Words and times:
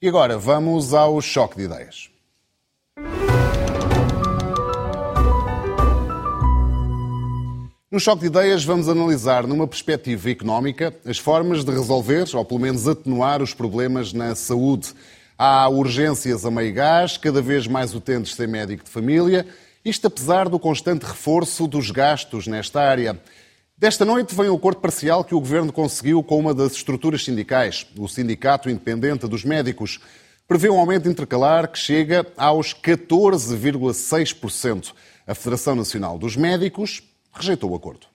E 0.00 0.06
agora 0.06 0.38
vamos 0.38 0.94
ao 0.94 1.20
choque 1.20 1.56
de 1.56 1.64
ideias. 1.64 2.08
No 7.90 7.98
Choque 7.98 8.20
de 8.20 8.26
Ideias 8.26 8.64
vamos 8.64 8.88
analisar, 8.88 9.44
numa 9.44 9.66
perspectiva 9.66 10.30
económica, 10.30 10.94
as 11.04 11.18
formas 11.18 11.64
de 11.64 11.72
resolver, 11.72 12.26
ou 12.32 12.44
pelo 12.44 12.60
menos 12.60 12.86
atenuar, 12.86 13.42
os 13.42 13.52
problemas 13.52 14.12
na 14.12 14.36
saúde. 14.36 14.94
Há 15.36 15.68
urgências 15.68 16.46
a 16.46 16.50
meio 16.50 16.72
gás, 16.72 17.16
cada 17.16 17.42
vez 17.42 17.66
mais 17.66 17.92
utentes 17.92 18.36
sem 18.36 18.46
médico 18.46 18.84
de 18.84 18.90
família, 18.90 19.44
isto 19.84 20.06
apesar 20.06 20.48
do 20.48 20.60
constante 20.60 21.06
reforço 21.06 21.66
dos 21.66 21.90
gastos 21.90 22.46
nesta 22.46 22.80
área. 22.80 23.20
Desta 23.80 24.04
noite 24.04 24.34
vem 24.34 24.48
o 24.48 24.56
acordo 24.56 24.80
parcial 24.80 25.22
que 25.22 25.36
o 25.36 25.38
Governo 25.38 25.72
conseguiu 25.72 26.20
com 26.20 26.36
uma 26.36 26.52
das 26.52 26.72
estruturas 26.72 27.22
sindicais, 27.22 27.86
o 27.96 28.08
Sindicato 28.08 28.68
Independente 28.68 29.28
dos 29.28 29.44
Médicos. 29.44 30.00
Prevê 30.48 30.68
um 30.68 30.80
aumento 30.80 31.08
intercalar 31.08 31.70
que 31.70 31.78
chega 31.78 32.26
aos 32.36 32.74
14,6%. 32.74 34.92
A 35.24 35.32
Federação 35.32 35.76
Nacional 35.76 36.18
dos 36.18 36.34
Médicos 36.34 37.04
rejeitou 37.32 37.70
o 37.70 37.76
acordo. 37.76 38.08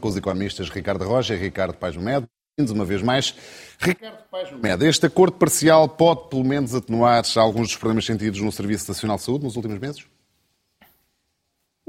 Com 0.00 0.08
os 0.08 0.16
economistas 0.16 0.68
Ricardo 0.68 1.04
Rocha 1.04 1.34
e 1.34 1.38
Ricardo 1.38 1.74
Paes 1.74 1.96
Med. 1.96 2.26
Bem-vindos 2.58 2.76
uma 2.76 2.84
vez 2.84 3.00
mais. 3.00 3.32
Ricardo 3.78 4.24
Paes 4.28 4.50
Med, 4.60 4.84
este 4.84 5.06
acordo 5.06 5.36
parcial 5.36 5.88
pode 5.88 6.30
pelo 6.30 6.42
menos 6.42 6.74
atenuar 6.74 7.22
alguns 7.36 7.68
dos 7.68 7.76
problemas 7.76 8.06
sentidos 8.06 8.40
no 8.40 8.50
Serviço 8.50 8.90
Nacional 8.90 9.18
de 9.18 9.22
Saúde 9.22 9.44
nos 9.44 9.54
últimos 9.54 9.78
meses? 9.78 10.04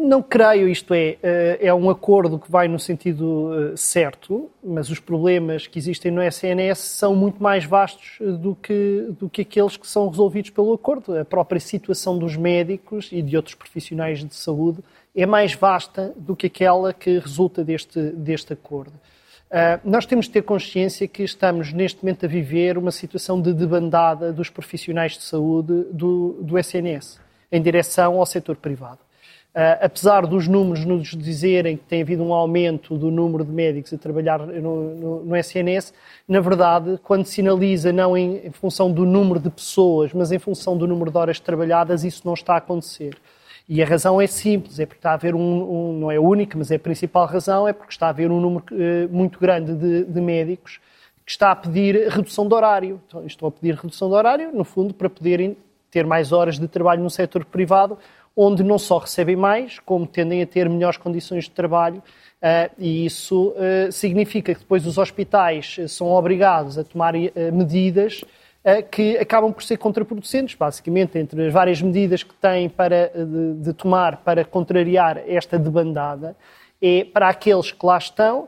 Não 0.05 0.21
creio, 0.21 0.69
isto 0.69 0.93
é, 0.93 1.17
eh, 1.23 1.57
é 1.59 1.73
um 1.73 1.89
acordo 1.89 2.37
que 2.37 2.51
vai 2.51 2.67
no 2.67 2.77
sentido 2.77 3.71
eh, 3.71 3.73
certo, 3.75 4.51
mas 4.63 4.91
os 4.91 4.99
problemas 4.99 5.65
que 5.65 5.79
existem 5.79 6.11
no 6.11 6.21
SNS 6.21 6.77
são 6.77 7.15
muito 7.15 7.41
mais 7.41 7.65
vastos 7.65 8.19
eh, 8.21 8.25
do 8.25 8.53
que, 8.53 9.07
do 9.19 9.27
que 9.27 9.41
aqueles 9.41 9.75
que 9.75 9.87
são 9.87 10.07
resolvidos 10.07 10.51
pelo 10.51 10.71
acordo. 10.73 11.17
A 11.17 11.25
própria 11.25 11.59
situação 11.59 12.19
dos 12.19 12.37
médicos 12.37 13.09
e 13.11 13.19
de 13.19 13.35
outros 13.35 13.55
profissionais 13.55 14.23
de 14.23 14.35
saúde 14.35 14.77
é 15.15 15.25
mais 15.25 15.55
vasta 15.55 16.13
do 16.15 16.35
que 16.35 16.45
aquela 16.45 16.93
que 16.93 17.17
resulta 17.17 17.63
deste, 17.63 17.99
deste 18.11 18.53
acordo. 18.53 18.93
Nós 19.85 20.05
temos 20.05 20.25
de 20.25 20.31
ter 20.31 20.41
consciência 20.41 21.07
que 21.07 21.23
estamos 21.23 21.71
neste 21.71 22.03
momento 22.03 22.25
a 22.25 22.27
viver 22.27 22.77
uma 22.77 22.91
situação 22.91 23.41
de 23.41 23.53
debandada 23.53 24.33
dos 24.33 24.49
profissionais 24.49 25.13
de 25.13 25.23
saúde 25.23 25.85
do, 25.91 26.37
do 26.41 26.59
SNS 26.59 27.19
em 27.51 27.61
direção 27.61 28.19
ao 28.19 28.25
setor 28.25 28.57
privado. 28.57 29.04
Uh, 29.55 29.79
apesar 29.79 30.27
dos 30.27 30.49
números 30.49 30.83
nos 30.83 31.15
dizerem 31.15 31.77
que 31.77 31.83
tem 31.85 32.01
havido 32.01 32.21
um 32.21 32.33
aumento 32.33 32.97
do 32.97 33.09
número 33.09 33.45
de 33.45 33.53
médicos 33.53 33.93
a 33.93 33.97
trabalhar 33.97 34.39
no, 34.45 34.93
no, 34.93 35.23
no 35.23 35.37
SNS, 35.37 35.93
na 36.27 36.41
verdade, 36.41 36.99
quando 37.01 37.23
sinaliza 37.23 37.93
não 37.93 38.17
em, 38.17 38.47
em, 38.47 38.51
função 38.51 38.91
do 38.91 39.05
número 39.05 39.39
de 39.39 39.49
pessoas, 39.49 40.11
mas 40.11 40.33
em 40.33 40.39
função 40.39 40.77
do 40.77 40.85
número 40.85 41.09
de 41.09 41.17
horas 41.17 41.39
trabalhadas, 41.39 42.03
isso 42.03 42.23
não 42.25 42.33
está 42.33 42.55
a 42.55 42.57
acontecer. 42.57 43.17
E 43.69 43.81
a 43.81 43.85
razão 43.85 44.19
é 44.19 44.27
simples, 44.27 44.77
é 44.77 44.85
porque 44.85 44.99
está 44.99 45.11
a 45.11 45.13
haver 45.13 45.33
um, 45.33 45.39
um 45.39 45.99
não 45.99 46.11
é 46.11 46.17
a 46.17 46.21
única, 46.21 46.57
mas 46.57 46.69
é 46.69 46.75
a 46.75 46.79
principal 46.79 47.25
razão, 47.25 47.65
é 47.65 47.71
porque 47.71 47.93
está 47.93 48.07
a 48.07 48.09
haver 48.09 48.29
um 48.29 48.41
número 48.41 48.65
uh, 48.73 49.09
muito 49.09 49.39
grande 49.39 49.73
de, 49.73 50.03
de 50.03 50.19
médicos 50.19 50.81
que 51.25 51.31
está 51.31 51.51
a 51.51 51.55
pedir 51.55 52.09
redução 52.09 52.45
de 52.45 52.53
horário. 52.53 53.01
Então, 53.07 53.25
estão 53.25 53.47
a 53.47 53.51
pedir 53.51 53.75
redução 53.75 54.09
de 54.09 54.15
horário, 54.15 54.51
no 54.53 54.65
fundo, 54.65 54.93
para 54.93 55.09
poderem 55.09 55.55
ter 55.89 56.05
mais 56.05 56.33
horas 56.33 56.59
de 56.59 56.67
trabalho 56.67 57.01
no 57.01 57.09
setor 57.09 57.45
privado, 57.45 57.97
onde 58.35 58.63
não 58.63 58.77
só 58.77 58.97
recebem 58.97 59.35
mais, 59.35 59.79
como 59.79 60.05
tendem 60.05 60.41
a 60.41 60.47
ter 60.47 60.67
melhores 60.67 60.97
condições 60.97 61.45
de 61.45 61.51
trabalho, 61.51 62.03
uh, 62.41 62.71
e 62.77 63.05
isso 63.05 63.49
uh, 63.49 63.91
significa 63.91 64.53
que 64.53 64.59
depois 64.59 64.85
os 64.85 64.97
hospitais 64.97 65.77
eh, 65.79 65.87
são 65.87 66.07
obrigados 66.11 66.77
a 66.77 66.83
tomar 66.83 67.15
uh, 67.15 67.29
medidas 67.53 68.23
que 68.89 69.15
acabam 69.19 69.53
por 69.53 69.61
ser 69.61 69.77
contraproducentes, 69.77 70.55
basicamente, 70.55 71.19
entre 71.19 71.45
as 71.45 71.53
várias 71.53 71.79
medidas 71.83 72.23
que 72.23 72.33
têm 72.33 72.67
para, 72.67 73.11
de, 73.13 73.61
de 73.61 73.73
tomar 73.73 74.17
para 74.23 74.43
contrariar 74.43 75.21
esta 75.27 75.59
debandada, 75.59 76.35
é 76.81 77.05
para 77.05 77.29
aqueles 77.29 77.71
que 77.71 77.85
lá 77.85 77.95
estão, 77.99 78.47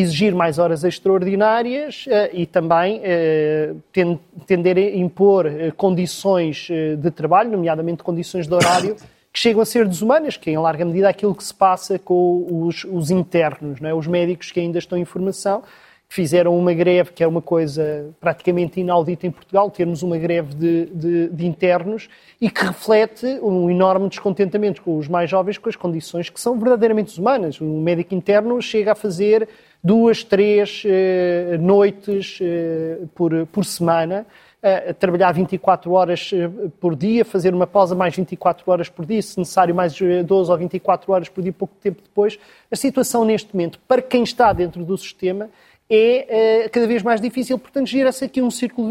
exigir 0.00 0.34
mais 0.34 0.58
horas 0.58 0.84
extraordinárias 0.84 2.06
uh, 2.06 2.30
e 2.32 2.46
também 2.46 3.00
uh, 3.00 4.20
tender 4.46 4.76
a 4.76 4.96
impor 4.96 5.46
uh, 5.46 5.74
condições 5.76 6.68
de 6.98 7.10
trabalho, 7.10 7.50
nomeadamente 7.50 8.02
condições 8.02 8.46
de 8.46 8.54
horário, 8.54 8.96
que 9.32 9.38
chegam 9.38 9.60
a 9.60 9.64
ser 9.64 9.86
desumanas, 9.86 10.36
que 10.36 10.50
é 10.50 10.52
em 10.52 10.58
larga 10.58 10.84
medida 10.84 11.08
aquilo 11.08 11.34
que 11.34 11.44
se 11.44 11.54
passa 11.54 11.98
com 11.98 12.46
os, 12.66 12.84
os 12.84 13.10
internos, 13.10 13.82
é? 13.82 13.92
os 13.92 14.06
médicos 14.06 14.50
que 14.52 14.60
ainda 14.60 14.78
estão 14.78 14.96
em 14.96 15.04
formação, 15.04 15.62
que 16.08 16.14
fizeram 16.14 16.58
uma 16.58 16.72
greve, 16.72 17.12
que 17.12 17.22
é 17.22 17.26
uma 17.26 17.42
coisa 17.42 18.08
praticamente 18.18 18.80
inaudita 18.80 19.26
em 19.26 19.30
Portugal, 19.30 19.70
termos 19.70 20.02
uma 20.02 20.16
greve 20.16 20.54
de, 20.54 20.86
de, 20.86 21.28
de, 21.28 21.46
internos 21.46 22.08
e 22.40 22.50
que 22.50 22.64
reflete 22.64 23.26
um 23.42 23.70
enorme 23.70 24.08
descontentamento 24.08 24.80
com 24.80 24.96
os 24.96 25.06
mais 25.06 25.28
jovens 25.28 25.58
com 25.58 25.68
as 25.68 25.76
condições 25.76 26.30
que 26.30 26.40
são 26.40 26.58
verdadeiramente 26.58 27.10
desumanas. 27.10 27.60
Um 27.60 27.82
médico 27.82 28.14
interno 28.14 28.60
chega 28.62 28.92
a 28.92 28.94
fazer 28.94 29.46
duas, 29.82 30.24
três 30.24 30.82
eh, 30.84 31.56
noites 31.58 32.38
eh, 32.40 32.98
por, 33.14 33.46
por 33.46 33.64
semana, 33.64 34.26
a 34.60 34.92
trabalhar 34.92 35.30
24 35.30 35.92
horas 35.92 36.30
eh, 36.32 36.50
por 36.80 36.96
dia, 36.96 37.24
fazer 37.24 37.54
uma 37.54 37.66
pausa 37.66 37.94
mais 37.94 38.14
24 38.14 38.70
horas 38.70 38.88
por 38.88 39.06
dia, 39.06 39.22
se 39.22 39.38
necessário 39.38 39.74
mais 39.74 39.94
12 39.96 40.50
ou 40.50 40.58
24 40.58 41.12
horas 41.12 41.28
por 41.28 41.42
dia, 41.42 41.52
pouco 41.52 41.74
tempo 41.80 42.02
depois. 42.02 42.38
A 42.70 42.76
situação 42.76 43.24
neste 43.24 43.54
momento, 43.54 43.78
para 43.86 44.02
quem 44.02 44.24
está 44.24 44.52
dentro 44.52 44.84
do 44.84 44.96
sistema, 44.98 45.48
é 45.88 46.68
cada 46.70 46.86
vez 46.86 47.02
mais 47.02 47.18
difícil, 47.18 47.58
portanto, 47.58 47.86
gira-se 47.86 48.22
aqui 48.22 48.42
um 48.42 48.50
círculo 48.50 48.90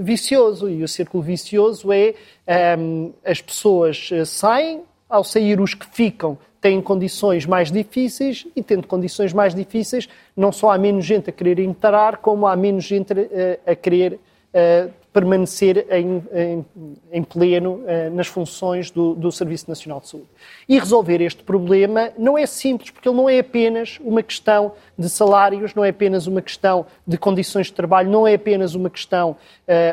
vicioso. 0.00 0.68
E 0.68 0.84
o 0.84 0.88
círculo 0.88 1.20
vicioso 1.20 1.90
é 1.92 2.14
um, 2.78 3.12
as 3.24 3.40
pessoas 3.40 4.08
saem, 4.24 4.82
ao 5.08 5.24
sair 5.24 5.58
os 5.60 5.74
que 5.74 5.86
ficam 5.86 6.38
têm 6.60 6.80
condições 6.80 7.46
mais 7.46 7.70
difíceis 7.70 8.46
e, 8.54 8.62
tendo 8.62 8.86
condições 8.86 9.32
mais 9.32 9.54
difíceis, 9.54 10.08
não 10.36 10.50
só 10.50 10.70
há 10.70 10.78
menos 10.78 11.04
gente 11.04 11.30
a 11.30 11.32
querer 11.32 11.58
entrar, 11.60 12.18
como 12.18 12.46
há 12.46 12.56
menos 12.56 12.84
gente 12.84 13.12
a, 13.12 13.16
eh, 13.16 13.60
a 13.66 13.74
querer 13.76 14.14
uh, 14.14 14.90
permanecer 15.12 15.86
em, 15.90 16.22
em, 16.32 16.66
em 17.12 17.22
pleno 17.22 17.74
uh, 17.74 18.10
nas 18.12 18.26
funções 18.26 18.90
do, 18.90 19.14
do, 19.14 19.30
Serviço 19.30 19.68
Nacional 19.68 20.00
de 20.00 20.08
Saúde. 20.08 20.28
E 20.68 20.78
resolver 20.78 21.20
este 21.20 21.42
problema 21.42 22.10
não 22.18 22.36
é 22.36 22.44
simples, 22.44 22.90
porque 22.90 23.08
ele 23.08 23.16
não 23.16 23.28
é 23.28 23.38
apenas 23.38 23.98
uma 24.00 24.22
questão 24.22 24.72
de 24.98 25.08
salários, 25.08 25.74
não 25.74 25.84
é 25.84 25.90
apenas 25.90 26.26
uma 26.26 26.42
questão 26.42 26.86
de 27.06 27.16
condições 27.16 27.66
de 27.66 27.72
trabalho, 27.72 28.10
não 28.10 28.26
é 28.26 28.34
apenas 28.34 28.74
uma 28.74 28.90
questão 28.90 29.36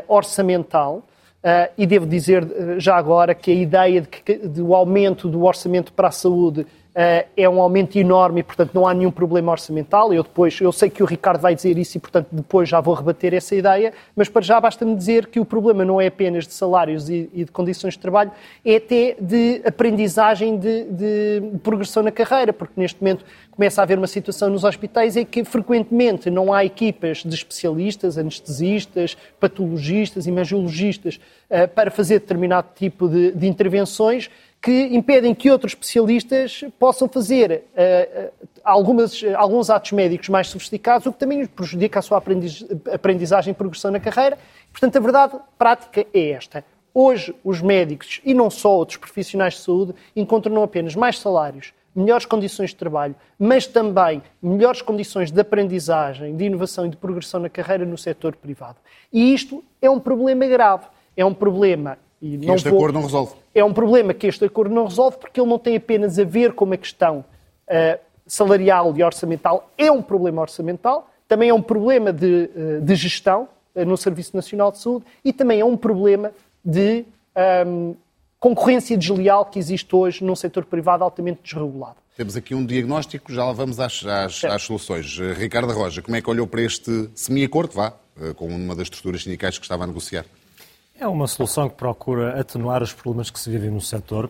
orçamental. 0.07 1.03
Uh, 1.45 1.69
e 1.77 1.85
devo 1.85 2.07
dizer 2.07 2.43
uh, 2.43 2.79
já 2.79 2.95
agora 2.95 3.35
que 3.35 3.51
a 3.51 3.53
ideia 3.53 4.01
de 4.01 4.07
que 4.07 4.35
de 4.35 4.63
o 4.63 4.73
aumento 4.73 5.29
do 5.29 5.43
orçamento 5.43 5.93
para 5.93 6.07
a 6.07 6.11
saúde 6.11 6.65
é 6.95 7.49
um 7.49 7.59
aumento 7.59 7.97
enorme 7.97 8.39
e, 8.39 8.43
portanto, 8.43 8.71
não 8.73 8.87
há 8.87 8.93
nenhum 8.93 9.11
problema 9.11 9.51
orçamental. 9.51 10.13
Eu 10.13 10.23
depois, 10.23 10.59
eu 10.61 10.71
sei 10.71 10.89
que 10.89 11.03
o 11.03 11.05
Ricardo 11.05 11.41
vai 11.41 11.53
dizer 11.53 11.77
isso 11.77 11.97
e, 11.97 11.99
portanto, 11.99 12.27
depois 12.31 12.69
já 12.69 12.79
vou 12.79 12.93
rebater 12.93 13.33
essa 13.33 13.53
ideia, 13.53 13.91
mas 14.15 14.29
para 14.29 14.41
já 14.41 14.61
basta-me 14.61 14.95
dizer 14.95 15.27
que 15.27 15.37
o 15.37 15.43
problema 15.43 15.83
não 15.83 15.99
é 15.99 16.07
apenas 16.07 16.47
de 16.47 16.53
salários 16.53 17.09
e, 17.09 17.27
de 17.33 17.51
condições 17.51 17.95
de 17.95 17.99
trabalho, 17.99 18.31
é 18.63 18.77
até 18.77 19.17
de 19.19 19.61
aprendizagem 19.65 20.57
de, 20.57 20.85
de, 20.85 21.41
progressão 21.61 22.01
na 22.01 22.11
carreira, 22.11 22.53
porque 22.53 22.73
neste 22.77 23.01
momento 23.01 23.25
começa 23.51 23.81
a 23.81 23.83
haver 23.83 23.97
uma 23.97 24.07
situação 24.07 24.49
nos 24.49 24.63
hospitais 24.63 25.17
em 25.17 25.25
que 25.25 25.43
frequentemente 25.43 26.29
não 26.29 26.53
há 26.53 26.63
equipas 26.63 27.23
de 27.23 27.35
especialistas, 27.35 28.17
anestesistas, 28.17 29.17
patologistas, 29.37 30.27
imagiologistas 30.27 31.19
uh, 31.49 31.67
para 31.67 31.91
fazer 31.91 32.19
determinado 32.19 32.67
tipo 32.73 33.09
de, 33.09 33.31
de 33.31 33.47
intervenções 33.47 34.29
que 34.65 34.95
impedem 34.95 35.35
que 35.35 35.51
outros 35.51 35.73
especialistas 35.73 36.63
possam 36.79 37.07
fazer 37.07 37.65
uh, 37.75 38.47
algumas, 38.63 39.23
alguns 39.35 39.69
atos 39.69 39.91
médicos 39.91 40.27
mais 40.27 40.47
sofisticados, 40.47 41.05
o 41.05 41.13
que 41.13 41.19
também 41.19 41.45
prejudica 41.45 41.99
a 41.99 42.01
sua 42.01 42.17
aprendiz, 42.17 42.65
aprendizagem 42.91 43.51
e 43.51 43.53
progressão 43.53 43.91
na 43.91 43.99
carreira. 43.99 44.39
Portanto, 44.71 44.95
a 44.95 44.99
verdade 44.99 45.37
prática 45.55 46.07
é 46.11 46.31
esta. 46.31 46.65
Hoje, 46.91 47.35
os 47.43 47.61
médicos, 47.61 48.21
e 48.25 48.33
não 48.33 48.49
só 48.49 48.71
outros 48.71 48.97
profissionais 48.97 49.53
de 49.53 49.59
saúde, 49.59 49.93
encontram 50.15 50.55
não 50.55 50.63
apenas 50.63 50.95
mais 50.95 51.19
salários, 51.19 51.71
melhores 51.95 52.25
condições 52.25 52.71
de 52.71 52.75
trabalho, 52.77 53.15
mas 53.37 53.67
também 53.67 54.23
melhores 54.41 54.81
condições 54.81 55.29
de 55.29 55.39
aprendizagem, 55.39 56.35
de 56.35 56.45
inovação 56.45 56.87
e 56.87 56.89
de 56.89 56.97
progressão 56.97 57.39
na 57.39 57.49
carreira 57.49 57.85
no 57.85 57.99
setor 57.99 58.35
privado. 58.35 58.77
E 59.13 59.31
isto 59.31 59.63
é 59.79 59.91
um 59.91 59.99
problema 59.99 60.47
grave. 60.47 60.87
É 61.15 61.23
um 61.23 61.35
problema 61.35 61.99
e 62.25 62.37
que 62.39 62.51
este 62.51 62.69
vou... 62.69 62.79
acordo 62.79 62.95
não 62.95 63.03
resolve. 63.03 63.33
É 63.53 63.63
um 63.63 63.71
problema 63.71 64.13
que 64.13 64.25
este 64.25 64.43
acordo 64.45 64.73
não 64.73 64.85
resolve 64.85 65.17
porque 65.17 65.39
ele 65.39 65.49
não 65.49 65.59
tem 65.59 65.75
apenas 65.75 66.17
a 66.17 66.23
ver 66.23 66.53
com 66.53 66.73
a 66.73 66.77
questão 66.77 67.19
uh, 67.67 67.99
salarial 68.25 68.93
e 68.97 69.03
orçamental, 69.03 69.69
é 69.77 69.91
um 69.91 70.01
problema 70.01 70.41
orçamental, 70.41 71.09
também 71.27 71.49
é 71.49 71.53
um 71.53 71.61
problema 71.61 72.11
de, 72.11 72.49
uh, 72.55 72.81
de 72.81 72.95
gestão 72.95 73.47
uh, 73.75 73.85
no 73.85 73.95
Serviço 73.95 74.35
Nacional 74.35 74.71
de 74.71 74.79
Saúde 74.79 75.05
e 75.23 75.31
também 75.31 75.59
é 75.59 75.65
um 75.65 75.77
problema 75.77 76.31
de 76.63 77.05
um, 77.35 77.39
ehm, 77.39 77.95
concorrência 78.39 78.97
desleal 78.97 79.45
que 79.45 79.59
existe 79.59 79.95
hoje 79.95 80.23
num 80.23 80.35
setor 80.35 80.65
privado 80.65 81.03
altamente 81.03 81.41
desregulado. 81.43 81.97
Temos 82.17 82.35
aqui 82.35 82.55
um 82.55 82.65
diagnóstico, 82.65 83.31
já 83.31 83.45
lá 83.45 83.53
vamos 83.53 83.79
às, 83.79 84.03
às, 84.03 84.43
às 84.43 84.63
soluções. 84.63 85.19
Ricardo 85.37 85.71
Roja, 85.71 86.01
como 86.01 86.15
é 86.15 86.21
que 86.21 86.29
olhou 86.29 86.47
para 86.47 86.63
este 86.63 87.07
semi-acordo, 87.13 87.73
vá, 87.73 87.93
com 88.35 88.47
uma 88.47 88.73
das 88.73 88.85
estruturas 88.85 89.21
sindicais 89.21 89.59
que 89.59 89.65
estava 89.65 89.83
a 89.83 89.87
negociar? 89.87 90.25
É 90.97 91.05
uma 91.05 91.27
solução 91.27 91.67
que 91.67 91.75
procura 91.75 92.39
atenuar 92.39 92.81
os 92.81 92.93
problemas 92.93 93.29
que 93.29 93.37
se 93.37 93.49
vivem 93.49 93.69
no 93.69 93.81
setor. 93.81 94.29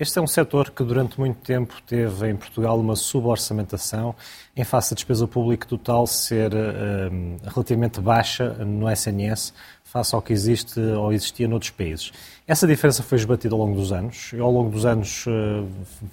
Este 0.00 0.18
é 0.18 0.22
um 0.22 0.26
setor 0.26 0.70
que 0.70 0.82
durante 0.82 1.20
muito 1.20 1.38
tempo 1.40 1.74
teve 1.86 2.30
em 2.30 2.36
Portugal 2.36 2.80
uma 2.80 2.96
suborçamentação 2.96 4.14
em 4.56 4.64
face 4.64 4.90
da 4.90 4.94
despesa 4.94 5.26
pública 5.26 5.66
total 5.66 6.06
ser 6.06 6.52
um, 6.54 7.36
relativamente 7.44 8.00
baixa 8.00 8.54
no 8.64 8.90
SNS 8.90 9.52
face 9.84 10.14
ao 10.14 10.22
que 10.22 10.32
existe 10.32 10.80
ou 10.80 11.12
existia 11.12 11.46
noutros 11.46 11.72
países. 11.72 12.12
Essa 12.46 12.66
diferença 12.66 13.02
foi 13.02 13.18
esbatida 13.18 13.54
ao 13.54 13.58
longo 13.58 13.74
dos 13.74 13.92
anos. 13.92 14.32
Eu, 14.32 14.44
ao 14.44 14.52
longo 14.52 14.70
dos 14.70 14.86
anos, 14.86 15.24
eh, 15.26 15.64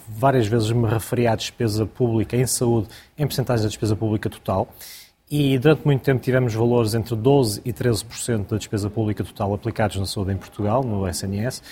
várias 0.09 0.47
vezes 0.47 0.71
me 0.71 0.87
referi 0.87 1.27
à 1.27 1.35
despesa 1.35 1.85
pública 1.85 2.35
em 2.35 2.47
saúde 2.47 2.87
em 3.17 3.25
porcentagem 3.25 3.63
da 3.63 3.69
despesa 3.69 3.95
pública 3.95 4.29
total. 4.29 4.67
E 5.29 5.57
durante 5.57 5.85
muito 5.85 6.01
tempo 6.01 6.21
tivemos 6.21 6.53
valores 6.53 6.93
entre 6.93 7.15
12% 7.15 7.61
e 7.65 7.73
13% 7.73 8.47
da 8.47 8.57
despesa 8.57 8.89
pública 8.89 9.23
total 9.23 9.53
aplicados 9.53 9.97
na 9.97 10.05
saúde 10.05 10.33
em 10.33 10.37
Portugal, 10.37 10.83
no 10.83 11.07
SNS. 11.07 11.63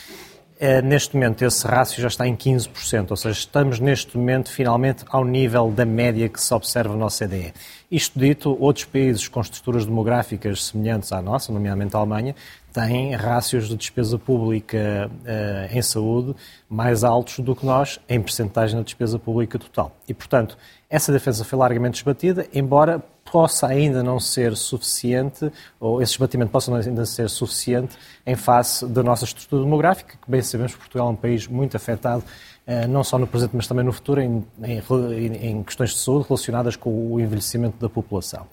Eh, 0.59 0.81
neste 0.81 1.15
momento, 1.15 1.43
esse 1.43 1.67
rácio 1.67 2.01
já 2.01 2.07
está 2.07 2.27
em 2.27 2.35
15%, 2.35 3.11
ou 3.11 3.17
seja, 3.17 3.37
estamos 3.37 3.79
neste 3.79 4.17
momento 4.17 4.49
finalmente 4.49 5.03
ao 5.09 5.25
nível 5.25 5.69
da 5.71 5.83
média 5.83 6.29
que 6.29 6.39
se 6.39 6.53
observa 6.53 6.95
no 6.95 7.05
OCDE. 7.05 7.53
Isto 7.91 8.17
dito, 8.17 8.57
outros 8.59 8.85
países 8.85 9.27
com 9.27 9.41
estruturas 9.41 9.85
demográficas 9.85 10.63
semelhantes 10.65 11.11
à 11.11 11.21
nossa, 11.21 11.51
nomeadamente 11.51 11.95
a 11.95 11.99
Alemanha, 11.99 12.35
têm 12.73 13.13
rácios 13.13 13.67
de 13.67 13.75
despesa 13.75 14.17
pública 14.17 15.09
uh, 15.09 15.77
em 15.77 15.81
saúde 15.81 16.35
mais 16.67 17.03
altos 17.03 17.39
do 17.39 17.55
que 17.55 17.65
nós 17.65 17.99
em 18.09 18.19
percentagem 18.19 18.75
da 18.75 18.83
despesa 18.83 19.19
pública 19.19 19.59
total. 19.59 19.95
E, 20.07 20.13
portanto, 20.13 20.57
essa 20.89 21.11
defesa 21.11 21.45
foi 21.45 21.57
largamente 21.57 21.95
esbatida, 21.95 22.47
embora 22.51 22.99
possa 23.31 23.67
ainda 23.67 24.03
não 24.03 24.19
ser 24.19 24.55
suficiente, 24.55 25.51
ou 25.79 26.01
esse 26.01 26.13
esbatimento 26.13 26.51
possa 26.51 26.75
ainda 26.75 27.05
ser 27.05 27.29
suficiente 27.29 27.95
em 28.25 28.35
face 28.35 28.85
da 28.85 29.01
nossa 29.01 29.25
estrutura 29.25 29.63
demográfica, 29.63 30.17
que 30.21 30.29
bem 30.29 30.41
sabemos 30.41 30.73
que 30.73 30.79
Portugal 30.79 31.07
é 31.07 31.11
um 31.11 31.15
país 31.15 31.47
muito 31.47 31.77
afetado, 31.77 32.23
eh, 32.67 32.85
não 32.85 33.03
só 33.03 33.17
no 33.17 33.25
presente, 33.25 33.55
mas 33.55 33.67
também 33.67 33.83
no 33.85 33.91
futuro, 33.91 34.21
em, 34.21 34.45
em, 34.63 35.47
em 35.47 35.63
questões 35.63 35.91
de 35.91 35.97
saúde 35.97 36.27
relacionadas 36.27 36.75
com 36.75 37.11
o 37.11 37.19
envelhecimento 37.19 37.77
da 37.79 37.89
população. 37.89 38.45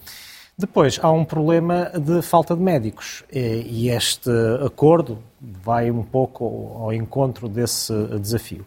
Depois, 0.61 0.99
há 1.03 1.11
um 1.11 1.25
problema 1.25 1.91
de 1.99 2.21
falta 2.21 2.55
de 2.55 2.61
médicos 2.62 3.25
e 3.33 3.89
este 3.89 4.31
acordo 4.65 5.19
vai 5.41 5.91
um 5.91 6.03
pouco 6.03 6.77
ao 6.79 6.93
encontro 6.93 7.49
desse 7.49 7.93
desafio. 8.21 8.67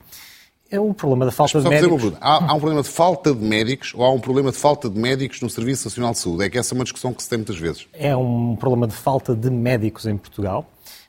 É 0.72 0.80
um 0.80 0.92
problema 0.92 1.25
da 1.25 1.31
falta 1.31 1.62
de 1.62 1.69
médicos. 1.69 2.13
Há, 2.19 2.51
há, 2.51 2.54
um 2.56 2.60
problema 2.60 2.81
de 2.81 2.90
falta 2.90 3.31
de 3.31 3.45
médicos 3.45 3.94
ou 3.94 4.04
há 4.04 4.12
um 4.12 4.19
problema 4.19 4.51
de 4.51 4.57
falta 4.57 4.90
de 4.90 5.00
médicos 5.00 5.40
no 5.40 5.48
Serviço 5.48 5.88
Nacional 5.88 6.13
de 6.13 6.18
Saúde? 6.18 6.45
É 6.45 6.50
que 6.50 6.57
essa 6.57 6.74
é 6.74 6.75
uma 6.75 6.84
discussão 6.84 7.13
que 7.13 7.22
se 7.22 7.30
tem 7.30 7.38
muitas 7.38 7.57
vezes. 7.57 7.88
É 7.94 8.16
um 8.18 8.56
problema 8.56 8.88
de 8.88 8.95
falta 8.95 9.36
de 9.36 9.51
médicos 9.51 10.07
em 10.07 10.18
Portugal. 10.18 10.66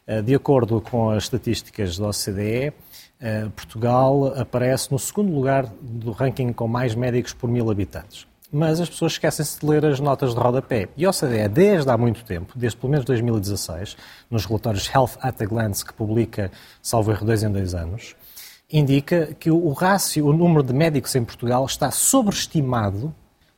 Eh, 0.07 0.21
de 0.21 0.35
acordo 0.35 0.83
com 0.83 1.09
as 1.09 1.23
estatísticas 1.23 1.97
da 1.97 2.09
OCDE, 2.09 2.75
eh, 3.19 3.49
Portugal 3.57 4.35
aparece 4.37 4.93
no 4.93 4.99
segundo 4.99 5.33
lugar 5.33 5.67
do 5.81 6.13
ranking 6.13 6.53
com 6.53 6.69
mais 6.69 6.95
médicos 6.95 7.33
por 7.33 7.49
mil 7.49 7.71
habitantes. 7.71 8.27
Mas 8.57 8.79
as 8.79 8.89
pessoas 8.89 9.15
esquecem-se 9.15 9.59
de 9.59 9.67
ler 9.67 9.85
as 9.85 9.99
notas 9.99 10.33
de 10.33 10.41
rodapé. 10.41 10.89
E 10.97 11.05
a 11.05 11.11
OCDE, 11.11 11.49
desde 11.49 11.91
há 11.91 11.99
muito 11.99 12.25
tempo, 12.25 12.53
desde 12.55 12.79
pelo 12.79 12.93
menos 12.93 13.05
2016, 13.05 13.97
nos 14.31 14.47
relatórios 14.47 14.89
Health 14.89 15.17
at 15.21 15.43
a 15.43 15.45
Glance, 15.45 15.85
que 15.85 15.93
publica, 15.93 16.53
salvo 16.81 17.11
erro, 17.11 17.27
dois 17.27 17.43
em 17.43 17.51
dois 17.51 17.75
anos, 17.75 18.15
indica 18.73 19.35
que 19.41 19.51
o 19.51 19.73
rácio, 19.73 20.25
o 20.25 20.33
número 20.33 20.63
de 20.63 20.73
médicos 20.73 21.17
em 21.17 21.25
Portugal 21.25 21.67
está 21.67 21.91
sobreestimado 21.91 23.13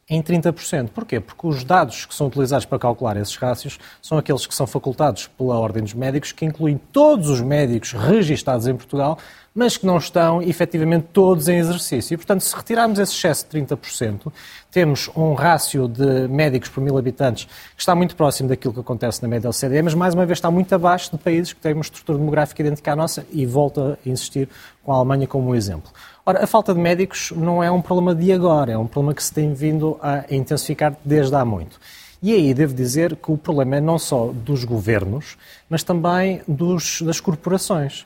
em 0.08 0.22
30%. 0.22 0.90
Porquê? 0.90 1.18
Porque 1.18 1.46
os 1.46 1.64
dados 1.64 2.06
que 2.06 2.14
são 2.14 2.28
utilizados 2.28 2.64
para 2.64 2.78
calcular 2.78 3.16
esses 3.16 3.34
rácios 3.36 3.78
são 4.00 4.16
aqueles 4.16 4.46
que 4.46 4.54
são 4.54 4.66
facultados 4.66 5.26
pela 5.26 5.58
Ordem 5.58 5.82
dos 5.82 5.94
Médicos, 5.94 6.30
que 6.30 6.44
incluem 6.44 6.80
todos 6.92 7.28
os 7.28 7.40
médicos 7.40 7.92
registados 7.92 8.68
em 8.68 8.76
Portugal, 8.76 9.18
mas 9.52 9.76
que 9.76 9.84
não 9.84 9.96
estão 9.96 10.40
efetivamente 10.40 11.08
todos 11.12 11.48
em 11.48 11.56
exercício. 11.56 12.14
E, 12.14 12.16
portanto, 12.16 12.42
se 12.42 12.54
retirarmos 12.54 12.98
esse 13.00 13.14
excesso 13.14 13.46
de 13.50 13.58
30%, 13.58 14.32
temos 14.70 15.10
um 15.16 15.32
rácio 15.32 15.88
de 15.88 16.28
médicos 16.28 16.68
por 16.68 16.80
mil 16.80 16.96
habitantes 16.96 17.46
que 17.74 17.80
está 17.80 17.94
muito 17.94 18.14
próximo 18.14 18.48
daquilo 18.48 18.74
que 18.74 18.80
acontece 18.80 19.20
na 19.22 19.28
média 19.28 19.50
OCDE, 19.50 19.82
mas 19.82 19.94
mais 19.94 20.14
uma 20.14 20.26
vez 20.26 20.36
está 20.38 20.50
muito 20.50 20.72
abaixo 20.72 21.10
de 21.10 21.18
países 21.18 21.52
que 21.52 21.60
têm 21.60 21.72
uma 21.72 21.80
estrutura 21.80 22.18
demográfica 22.18 22.62
idêntica 22.62 22.92
à 22.92 22.96
nossa 22.96 23.26
e 23.32 23.44
volta 23.44 23.98
a 24.04 24.08
insistir 24.08 24.48
com 24.84 24.92
a 24.92 24.96
Alemanha 24.96 25.26
como 25.26 25.48
um 25.48 25.54
exemplo. 25.54 25.90
Ora, 26.28 26.42
a 26.42 26.46
falta 26.48 26.74
de 26.74 26.80
médicos 26.80 27.32
não 27.36 27.62
é 27.62 27.70
um 27.70 27.80
problema 27.80 28.12
de 28.12 28.32
agora, 28.32 28.72
é 28.72 28.76
um 28.76 28.88
problema 28.88 29.14
que 29.14 29.22
se 29.22 29.32
tem 29.32 29.54
vindo 29.54 29.96
a 30.02 30.24
intensificar 30.28 30.96
desde 31.04 31.36
há 31.36 31.44
muito. 31.44 31.78
E 32.20 32.32
aí 32.34 32.52
devo 32.52 32.74
dizer 32.74 33.14
que 33.14 33.30
o 33.30 33.38
problema 33.38 33.76
é 33.76 33.80
não 33.80 33.96
só 33.96 34.32
dos 34.32 34.64
governos, 34.64 35.38
mas 35.70 35.84
também 35.84 36.42
dos, 36.48 37.00
das 37.02 37.20
corporações. 37.20 38.04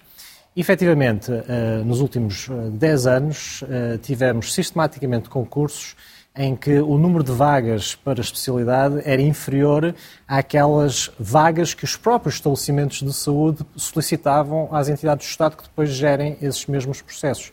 Efetivamente, 0.54 1.32
eh, 1.32 1.82
nos 1.82 2.02
últimos 2.02 2.50
10 2.72 3.06
eh, 3.06 3.10
anos, 3.10 3.64
eh, 3.66 3.98
tivemos 4.02 4.52
sistematicamente 4.52 5.30
concursos 5.30 5.96
em 6.36 6.54
que 6.54 6.78
o 6.78 6.98
número 6.98 7.24
de 7.24 7.32
vagas 7.32 7.94
para 7.94 8.20
especialidade 8.20 9.00
era 9.06 9.22
inferior 9.22 9.94
àquelas 10.28 11.10
vagas 11.18 11.72
que 11.72 11.84
os 11.84 11.96
próprios 11.96 12.34
estabelecimentos 12.34 13.00
de 13.00 13.14
saúde 13.14 13.64
solicitavam 13.76 14.68
às 14.72 14.90
entidades 14.90 15.26
do 15.26 15.30
Estado 15.30 15.56
que 15.56 15.62
depois 15.62 15.88
gerem 15.88 16.36
esses 16.42 16.66
mesmos 16.66 17.00
processos. 17.00 17.50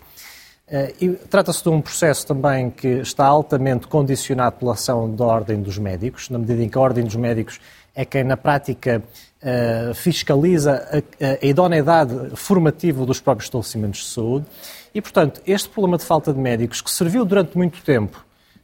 Trata-se 1.30 1.64
de 1.64 1.70
um 1.70 1.82
processo 1.82 2.28
também 2.28 2.70
que 2.70 2.88
está 3.00 3.26
altamente 3.26 3.88
condicionado 3.88 4.58
pela 4.58 4.74
ação 4.74 5.10
da 5.14 5.24
Ordem 5.24 5.62
dos 5.62 5.78
Médicos, 5.78 6.30
na 6.30 6.38
medida 6.38 6.62
em 6.62 6.68
que 6.68 6.78
a 6.78 6.82
Ordem 6.82 7.06
dos 7.06 7.16
Médicos 7.16 7.60
é 7.96 8.06
quem, 8.06 8.24
na 8.24 8.38
prática, 8.38 9.02
uh, 9.42 9.94
fiscaliza 9.96 10.88
a, 11.22 11.46
idoneidade 11.46 12.36
formativa 12.36 13.06
dos 13.08 13.20
próprios 13.20 13.48
estabelecimentos 13.48 14.02
de 14.02 14.06
saúde. 14.08 14.46
E, 14.94 15.02
portanto, 15.02 15.42
este 15.48 15.68
problema 15.70 15.98
de 15.98 16.04
falta 16.04 16.32
de 16.32 16.40
médicos, 16.40 16.80
que 16.80 16.92
serviu 16.92 17.26
durante 17.26 17.58
muito 17.58 17.82
tempo 17.82 18.24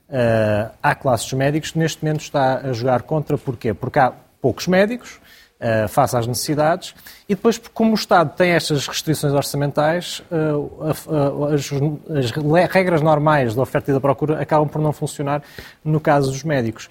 uh, 0.09 0.71
à 0.83 0.93
classe 0.93 1.23
dos 1.23 1.33
médicos, 1.33 1.73
neste 1.73 2.03
momento 2.03 2.21
está 2.21 2.57
a 2.57 2.73
jogar 2.73 3.01
contra. 3.01 3.37
Porquê? 3.37 3.73
Porque 3.73 3.97
há 3.97 4.13
poucos 4.39 4.67
médicos, 4.67 5.19
uh, 5.63 5.87
face 5.87 6.15
às 6.15 6.27
necessidades. 6.27 6.93
E 7.27 7.35
depois, 7.35 7.57
como 7.73 7.91
o 7.91 7.95
Estado 7.95 8.35
tem 8.35 8.51
estas 8.51 8.85
restrições 8.85 9.33
orçamentais, 9.33 10.21
uh, 10.29 10.83
as, 11.53 11.71
as, 12.17 12.31
regras 12.69 13.01
normais 13.01 13.55
da 13.55 13.61
oferta 13.61 13.89
e 13.89 13.93
da 13.93 14.01
procura 14.01 14.41
acabam 14.41 14.67
por 14.67 14.81
não 14.81 14.91
funcionar 14.91 15.41
no 15.83 15.99
caso 15.99 16.29
dos 16.29 16.43
médicos. 16.43 16.89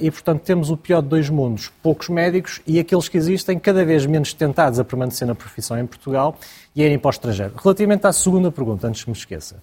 E, 0.00 0.10
portanto, 0.10 0.42
temos 0.42 0.68
o 0.68 0.76
pior 0.76 1.00
de 1.00 1.08
dois 1.08 1.30
mundos: 1.30 1.72
poucos 1.82 2.08
médicos 2.08 2.60
e 2.66 2.78
aqueles 2.78 3.08
que 3.08 3.16
existem 3.16 3.58
cada 3.58 3.84
vez 3.84 4.04
menos 4.04 4.34
tentados 4.34 4.78
a 4.78 4.84
permanecer 4.84 5.26
na 5.26 5.34
profissão 5.34 5.78
em 5.78 5.86
Portugal 5.86 6.36
e 6.76 6.82
a 6.82 6.86
irem 6.86 6.98
para 6.98 7.08
o 7.08 7.10
estrangeiro. 7.10 7.54
Relativamente 7.62 8.06
à 8.06 8.12
segunda 8.12 8.50
pergunta, 8.50 8.86
antes 8.86 9.04
que 9.04 9.10
me 9.10 9.16
esqueça, 9.16 9.56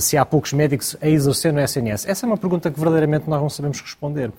se 0.00 0.16
há 0.16 0.24
poucos 0.24 0.52
médicos 0.52 0.96
a 1.00 1.08
exercer 1.08 1.52
no 1.52 1.60
SNS, 1.60 2.06
essa 2.06 2.24
é 2.24 2.26
uma 2.26 2.36
pergunta 2.36 2.70
que 2.70 2.78
verdadeiramente 2.78 3.28
nós 3.28 3.40
não 3.40 3.48
sabemos 3.48 3.80
responder 3.80 4.30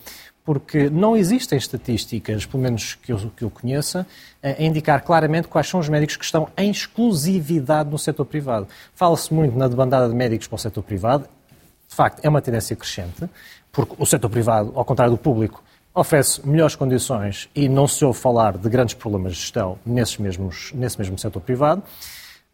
porque 0.50 0.90
não 0.90 1.16
existem 1.16 1.60
estatísticas, 1.60 2.44
pelo 2.44 2.64
menos 2.64 2.96
que 2.96 3.14
eu, 3.14 3.32
que 3.38 3.44
eu 3.44 3.52
conheça, 3.52 4.08
a 4.42 4.60
indicar 4.64 5.04
claramente 5.04 5.48
quais 5.48 5.68
são 5.68 5.80
os 5.80 5.88
médicos 5.88 6.18
que 6.18 6.26
estão 6.26 6.50
em 6.58 6.72
exclusividade 6.72 7.88
no 7.88 8.00
setor 8.00 8.26
privado. 8.26 8.68
Fala-se 8.96 9.32
muito 9.32 9.56
na 9.56 9.68
debandada 9.68 10.10
de 10.10 10.16
médicos 10.16 10.48
para 10.48 10.56
o 10.56 10.58
setor 10.58 10.82
privado, 10.82 11.30
de 11.88 11.94
facto 11.96 12.26
é 12.26 12.30
uma 12.30 12.42
tendência 12.42 12.76
crescente, 12.76 13.30
porque 13.72 13.94
o 14.00 14.08
setor 14.08 14.28
privado, 14.28 14.72
ao 14.74 14.84
contrário 14.84 15.14
do 15.14 15.20
público, 15.20 15.64
oferece 15.94 16.44
melhores 16.44 16.76
condições 16.76 17.48
e 17.54 17.70
não 17.70 17.88
se 17.88 18.04
ouve 18.04 18.18
falar 18.18 18.58
de 18.58 18.68
grandes 18.70 18.96
problemas 18.96 19.34
de 19.34 19.42
gestão 19.42 19.78
nesses 19.86 20.18
mesmos, 20.18 20.72
nesse 20.74 20.98
mesmo 20.98 21.16
setor 21.20 21.42
privado. 21.42 21.84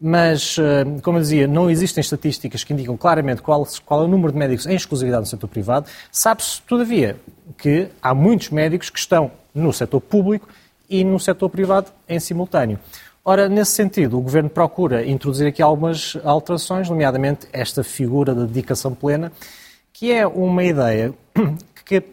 Mas, 0.00 0.56
eh, 0.58 0.84
como 1.02 1.16
eu 1.16 1.22
dizia, 1.22 1.46
não 1.46 1.70
existem 1.70 2.02
estatísticas 2.02 2.62
que 2.62 2.72
indicam 2.72 2.96
claramente 2.96 3.40
qual, 3.40 3.66
qual 3.84 4.02
é 4.02 4.04
o 4.04 4.08
número 4.08 4.30
de 4.30 4.38
médicos 4.38 4.66
em 4.66 4.74
exclusividade 4.74 5.22
no 5.22 5.26
setor 5.26 5.48
privado. 5.48 5.86
Sabe-se, 6.12 6.60
todavia, 6.62 7.16
que 7.56 7.88
há 8.02 8.14
muitos 8.14 8.50
médicos 8.50 8.90
que 8.90 8.98
estão 8.98 9.30
no 9.54 9.72
setor 9.72 10.00
público 10.00 10.48
e 10.88 11.02
no 11.02 11.18
setor 11.18 11.48
privado 11.48 11.90
em 12.08 12.20
simultâneo. 12.20 12.78
Ora, 13.24 13.48
nesse 13.48 13.72
sentido, 13.72 14.18
o 14.18 14.20
Governo 14.20 14.48
procura 14.48 15.04
introduzir 15.04 15.48
aqui 15.48 15.60
algumas 15.60 16.16
alterações, 16.22 16.88
nomeadamente 16.88 17.48
esta 17.52 17.82
figura 17.82 18.34
da 18.34 18.44
dedicação 18.44 18.94
plena, 18.94 19.32
que 19.92 20.12
é 20.12 20.26
uma 20.26 20.62
ideia 20.62 21.12
que 21.84 22.04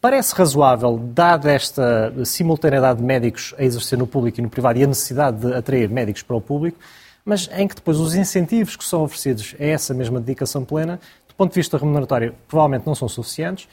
parece 0.00 0.34
razoável, 0.34 0.96
dada 1.12 1.50
esta 1.50 2.12
simultaneidade 2.24 3.00
de 3.00 3.04
médicos 3.04 3.52
a 3.58 3.64
exercer 3.64 3.98
no 3.98 4.06
público 4.06 4.38
e 4.38 4.42
no 4.42 4.48
privado 4.48 4.78
e 4.78 4.84
a 4.84 4.86
necessidade 4.86 5.38
de 5.38 5.54
atrair 5.54 5.90
médicos 5.90 6.22
para 6.22 6.36
o 6.36 6.40
público, 6.40 6.78
mas 7.24 7.48
em 7.52 7.66
que 7.66 7.74
depois 7.74 7.98
os 7.98 8.14
incentivos 8.14 8.76
que 8.76 8.84
são 8.84 9.02
oferecidos 9.02 9.54
a 9.58 9.64
essa 9.64 9.94
mesma 9.94 10.20
dedicação 10.20 10.64
plena, 10.64 11.00
do 11.28 11.34
ponto 11.34 11.50
de 11.52 11.56
vista 11.56 11.78
remuneratório, 11.78 12.34
provavelmente 12.48 12.86
não 12.86 12.94
são 12.94 13.08
suficientes 13.08 13.68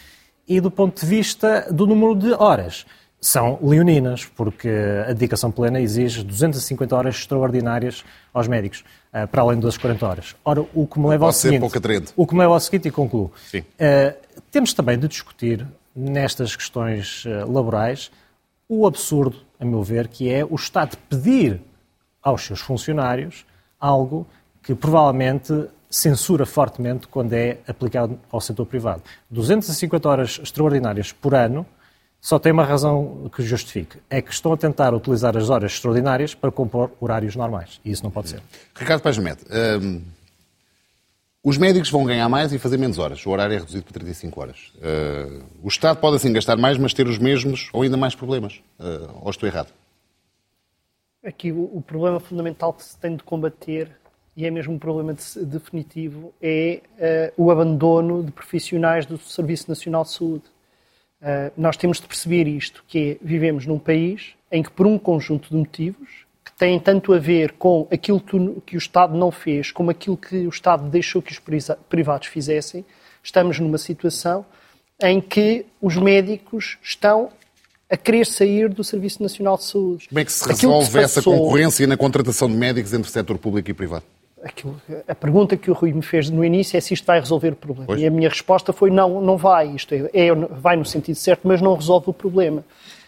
e 0.48 0.62
do 0.62 0.72
ponto 0.72 1.02
de 1.02 1.06
vista 1.06 1.68
do 1.72 1.86
número 1.86 2.16
de 2.16 2.32
horas. 2.34 2.86
são 3.20 3.58
leoninas, 3.64 4.26
porque 4.26 4.70
a 4.70 5.12
dedicação 5.12 5.52
plena 5.52 5.82
exige 5.82 6.24
250 6.24 6.96
horas 6.96 7.16
extraordinárias 7.16 8.06
aos 8.32 8.48
médicos, 8.48 8.84
eh, 9.12 9.26
para 9.26 9.42
além 9.42 9.60
das 9.60 9.76
40 9.76 10.06
horas. 10.06 10.36
Ora, 10.46 10.64
o 10.72 10.86
que 10.86 11.00
me 11.00 11.08
leva 11.08 11.26
ao 11.26 11.34
seguinte... 11.34 11.66
O 12.16 12.28
que 12.28 12.34
me 12.36 12.42
leva 12.42 12.54
ao 12.54 12.60
seguinte, 12.60 12.88
e 12.88 12.92
concluo. 12.92 13.32
Sim. 13.50 13.62
Uh, 13.62 14.16
temos 14.52 14.72
também 14.72 15.00
de 15.00 15.08
discutir, 15.08 15.66
nestas 15.96 16.56
questões 16.56 17.26
uh, 17.26 17.52
laborais, 17.52 18.12
o 18.70 18.86
absurdo, 18.86 19.38
a 19.60 19.66
meu 19.66 19.82
ver, 19.82 20.08
que 20.08 20.32
é 20.32 20.46
o 20.46 20.54
Estado 20.54 20.96
pedir 21.10 21.60
aos 22.22 22.46
seus 22.46 22.60
funcionários 22.60 23.46
algo 23.80 24.28
que 24.64 24.76
provavelmente 24.76 25.68
censura 25.90 26.46
fortemente 26.46 27.08
quando 27.08 27.34
é 27.34 27.58
aplicado 27.68 28.20
ao 28.30 28.42
setor 28.42 28.66
privado. 28.66 29.02
250 29.30 30.10
horas 30.10 30.40
extraordinárias 30.44 31.12
por 31.12 31.34
ano 31.34 31.66
só 32.20 32.38
tem 32.38 32.52
uma 32.52 32.66
razão 32.66 33.30
que 33.34 33.42
justifique. 33.42 33.98
É 34.10 34.22
que 34.22 34.32
estão 34.32 34.52
a 34.52 34.58
tentar 34.58 34.94
utilizar 34.94 35.38
as 35.38 35.50
horas 35.50 35.74
extraordinárias 35.74 36.34
para 36.36 36.52
compor 36.52 36.92
horários 37.00 37.36
normais. 37.36 37.80
E 37.86 37.92
isso 37.92 38.04
não 38.04 38.12
pode 38.12 38.30
ser. 38.30 38.42
Ricardo 38.76 39.02
Paz 39.02 39.18
Mete, 39.18 39.46
hum, 39.82 40.02
os 41.44 41.58
médicos 41.58 41.90
vão 41.90 42.04
ganhar 42.04 42.28
mais 42.28 42.52
e 42.52 42.60
fazer 42.60 42.78
menos 42.78 42.98
horas. 42.98 43.26
O 43.26 43.30
horário 43.30 43.56
é 43.56 43.60
reduzido 43.60 43.84
para 43.84 43.94
35 43.94 44.42
horas. 44.42 44.58
Uh, 44.76 45.44
o 45.64 45.68
Estado 45.70 45.98
pode 45.98 46.18
assim 46.18 46.34
gastar 46.34 46.58
mais, 46.58 46.78
mas 46.78 46.94
ter 46.94 47.08
os 47.08 47.18
mesmos 47.18 47.70
ou 47.72 47.84
ainda 47.84 47.96
mais 47.96 48.14
problemas. 48.14 48.56
Uh, 48.78 49.22
ou 49.22 49.30
estou 49.30 49.48
errado? 49.48 49.70
Aqui 51.28 51.52
o, 51.52 51.70
o, 51.74 51.84
problema 51.86 52.22
fundamental 52.22 52.72
que 52.72 52.86
se 52.86 52.98
tem 52.98 53.18
de 53.18 53.22
combater, 53.22 53.92
e 54.34 54.46
é 54.46 54.50
mesmo 54.50 54.76
um 54.76 54.80
problema 54.80 55.14
de, 55.14 55.46
definitivo, 55.46 56.34
é 56.42 56.80
uh, 57.38 57.44
o 57.44 57.52
abandono 57.52 58.24
de 58.24 58.32
profissionais 58.32 59.06
do 59.06 59.18
Serviço 59.18 59.68
Nacional 59.68 60.04
de 60.04 60.12
Saúde. 60.12 60.46
Uh, 61.22 61.52
nós 61.58 61.76
temos 61.76 62.00
de 62.00 62.08
perceber 62.08 62.48
isto, 62.48 62.82
que 62.88 63.12
é, 63.12 63.18
vivemos 63.22 63.66
num 63.66 63.78
país 63.78 64.36
em 64.50 64.64
que, 64.64 64.72
por 64.72 64.88
um 64.88 64.98
conjunto 64.98 65.50
de 65.50 65.56
motivos, 65.58 66.26
que 66.46 66.54
têm 66.54 66.80
tanto 66.80 67.12
a 67.12 67.20
ver 67.20 67.52
com 67.54 67.86
aquilo 67.92 68.22
que 68.66 68.78
o 68.78 68.80
Estado 68.80 69.18
não 69.18 69.30
fez, 69.30 69.70
como 69.70 69.92
aquilo 69.92 70.16
que 70.16 70.48
o 70.48 70.50
Estado 70.50 70.90
deixou 70.90 71.22
que 71.22 71.34
os 71.34 71.42
privados 71.90 72.28
fizessem, 72.30 72.86
estamos 73.22 73.60
numa 73.60 73.78
situação 73.78 74.46
em 75.04 75.20
que 75.20 75.66
os 75.82 75.98
médicos 75.98 76.78
estão 76.82 77.32
a 77.90 77.96
querer 77.96 78.26
sair 78.26 78.70
do 78.70 78.84
Serviço 78.84 79.24
Nacional 79.24 79.58
de 79.58 79.64
Saúde. 79.64 80.08
Como 80.10 80.20
é 80.20 80.26
que 80.26 80.32
se 80.32 80.48
resolve 80.48 80.86
que 80.86 80.92
se 80.92 81.00
essa 81.00 81.22
concorrência 81.22 81.88
na 81.88 81.98
contratação 81.98 82.50
de 82.50 82.56
médicos 82.56 82.94
entre 82.94 83.10
o 83.10 83.12
setor 83.12 83.38
público 83.38 83.70
e 83.70 83.74
privado? 83.74 84.04
aquilo, 84.44 84.80
a 85.08 85.16
pergunta 85.16 85.58
que 85.58 85.70
o 85.70 85.74
Rui 85.74 85.94
me 85.94 86.02
fez 86.02 86.30
no 86.30 86.44
início 86.44 86.78
é 86.78 86.82
se 86.82 86.94
isto 86.94 87.06
vai 87.06 87.20
resolver 87.20 87.54
o 87.54 87.56
problema. 87.56 87.88
Pois. 87.88 88.02
E 88.02 88.06
a 88.06 88.12
minha 88.12 88.30
resposta 88.30 88.72
foi 88.72 88.90
não, 88.90 89.22
não 89.22 89.38
vai. 89.38 89.68
Isto 89.70 89.94
é, 89.94 90.10
é, 90.14 90.34
vai 90.34 90.76
no 90.76 90.86
sentido 90.86 91.16
certo, 91.16 91.42
mas 91.44 91.62
não 91.62 91.76
resolve 91.76 92.10
o 92.10 92.14
problema. 92.14 92.64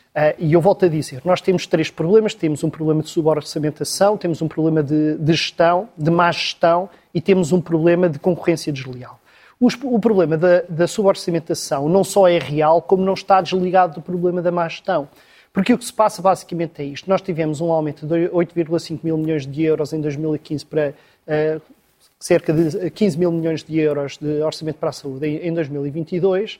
Uh, 0.10 0.34
e 0.40 0.54
eu 0.54 0.62
volto 0.62 0.86
a 0.86 0.88
dizer, 0.88 1.22
nós 1.24 1.40
temos 1.40 1.68
três 1.68 1.90
problemas. 1.90 2.34
Temos 2.34 2.64
um 2.64 2.70
problema 2.70 3.02
de 3.02 3.10
suborçamentação, 3.10 4.18
temos 4.18 4.42
um 4.42 4.48
problema 4.48 4.84
de, 4.84 5.18
de 5.18 5.34
gestão, 5.34 5.90
de 5.98 6.10
má 6.10 6.32
gestão 6.32 6.90
e 7.14 7.22
temos 7.22 7.52
um 7.52 7.62
problema 7.62 8.10
de 8.10 8.20
concorrência 8.20 8.72
desleal. 8.74 9.19
Os, 9.60 9.78
o 9.84 10.00
problema 10.00 10.38
da, 10.38 10.62
da 10.70 10.88
suborçamentação 10.88 11.90
não 11.90 12.04
só 12.04 12.28
é 12.28 12.40
real, 12.40 12.82
como 12.82 13.04
não 13.04 13.14
está 13.14 13.42
desligado 13.42 13.96
do 13.96 14.02
problema 14.02 14.42
da 14.42 14.52
má 14.52 14.68
gestão. 14.70 15.10
Porque 15.52 15.74
o 15.74 15.78
que 15.78 15.84
se 15.84 15.92
passa 15.92 16.22
basicamente 16.22 16.82
é 16.82 16.86
isto. 16.86 17.10
Nós 17.10 17.22
tivemos 17.22 17.60
um 17.60 17.72
aumento 17.72 18.06
de 18.06 18.30
8,5 18.30 19.00
mil 19.04 19.18
milhões 19.18 19.46
de 19.46 19.64
euros 19.64 19.92
em 19.92 20.00
2015 20.00 20.66
para 20.66 20.94
uh, 21.28 21.62
cerca 22.20 22.54
de 22.54 22.90
15 22.92 23.18
mil 23.18 23.32
milhões 23.32 23.64
de 23.64 23.78
euros 23.80 24.18
de 24.18 24.42
orçamento 24.42 24.78
para 24.78 24.90
a 24.90 24.94
saúde 24.94 25.28
em, 25.28 25.54
2022. 25.54 26.56
Uh, 26.56 26.60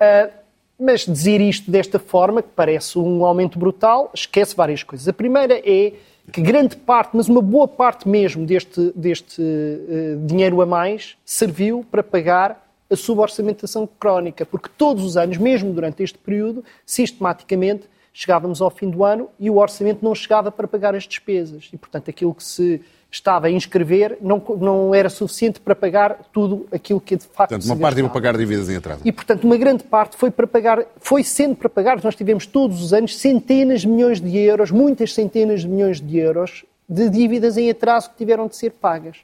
eh, 0.00 0.30
mas 0.78 1.04
dizer 1.04 1.42
isto 1.42 1.70
desta 1.70 1.98
forma, 1.98 2.42
que 2.42 2.48
parece 2.56 2.98
um 2.98 3.24
aumento 3.24 3.58
brutal, 3.58 4.10
esquece 4.14 4.56
várias 4.56 4.82
coisas. 4.82 5.06
A 5.06 5.12
primeira 5.12 5.60
é 5.62 5.92
que 6.30 6.40
grande 6.40 6.76
parte, 6.76 7.10
mas 7.14 7.28
uma 7.28 7.42
boa 7.42 7.68
parte 7.68 8.08
mesmo 8.08 8.46
deste, 8.46 8.92
deste 8.94 9.40
uh, 9.40 10.26
dinheiro 10.26 10.60
a 10.62 10.66
mais, 10.66 11.16
serviu 11.24 11.84
para 11.90 12.02
pagar 12.02 12.66
a 12.90 12.96
suborçamentação 12.96 13.88
crónica, 13.98 14.44
porque 14.44 14.68
todos 14.76 15.04
os 15.04 15.16
anos, 15.16 15.36
mesmo 15.38 15.72
durante 15.72 16.02
este 16.02 16.18
período, 16.18 16.64
sistematicamente 16.84 17.88
chegávamos 18.12 18.60
ao 18.60 18.70
fim 18.70 18.90
do 18.90 19.04
ano 19.04 19.28
e 19.38 19.48
o 19.48 19.56
orçamento 19.58 20.04
não 20.04 20.14
chegava 20.14 20.50
para 20.50 20.66
pagar 20.66 20.94
as 20.94 21.04
despesas. 21.04 21.68
E, 21.72 21.78
portanto, 21.78 22.10
aquilo 22.10 22.34
que 22.34 22.42
se 22.42 22.82
estava 23.10 23.48
a 23.48 23.50
inscrever 23.50 24.16
não, 24.20 24.42
não 24.58 24.94
era 24.94 25.10
suficiente 25.10 25.60
para 25.60 25.74
pagar 25.74 26.18
tudo 26.32 26.66
aquilo 26.70 27.00
que 27.00 27.16
de 27.16 27.24
facto 27.24 27.50
Portanto, 27.50 27.64
uma 27.64 27.76
parte 27.76 27.98
ia 27.98 28.04
para 28.04 28.12
pagar 28.12 28.36
dívidas 28.36 28.68
em 28.68 28.76
atraso. 28.76 29.02
E, 29.04 29.10
portanto, 29.10 29.44
uma 29.44 29.56
grande 29.56 29.82
parte 29.82 30.16
foi 30.16 30.30
para 30.30 30.46
pagar, 30.46 30.84
foi 30.98 31.24
sendo 31.24 31.56
para 31.56 31.68
pagar, 31.68 32.02
nós 32.02 32.14
tivemos 32.14 32.46
todos 32.46 32.82
os 32.82 32.92
anos 32.92 33.16
centenas 33.18 33.80
de 33.80 33.88
milhões 33.88 34.20
de 34.20 34.38
euros, 34.38 34.70
muitas 34.70 35.12
centenas 35.12 35.62
de 35.62 35.68
milhões 35.68 36.00
de 36.00 36.18
euros 36.18 36.64
de 36.88 37.08
dívidas 37.08 37.56
em 37.56 37.70
atraso 37.70 38.10
que 38.10 38.16
tiveram 38.16 38.48
de 38.48 38.56
ser 38.56 38.70
pagas. 38.70 39.18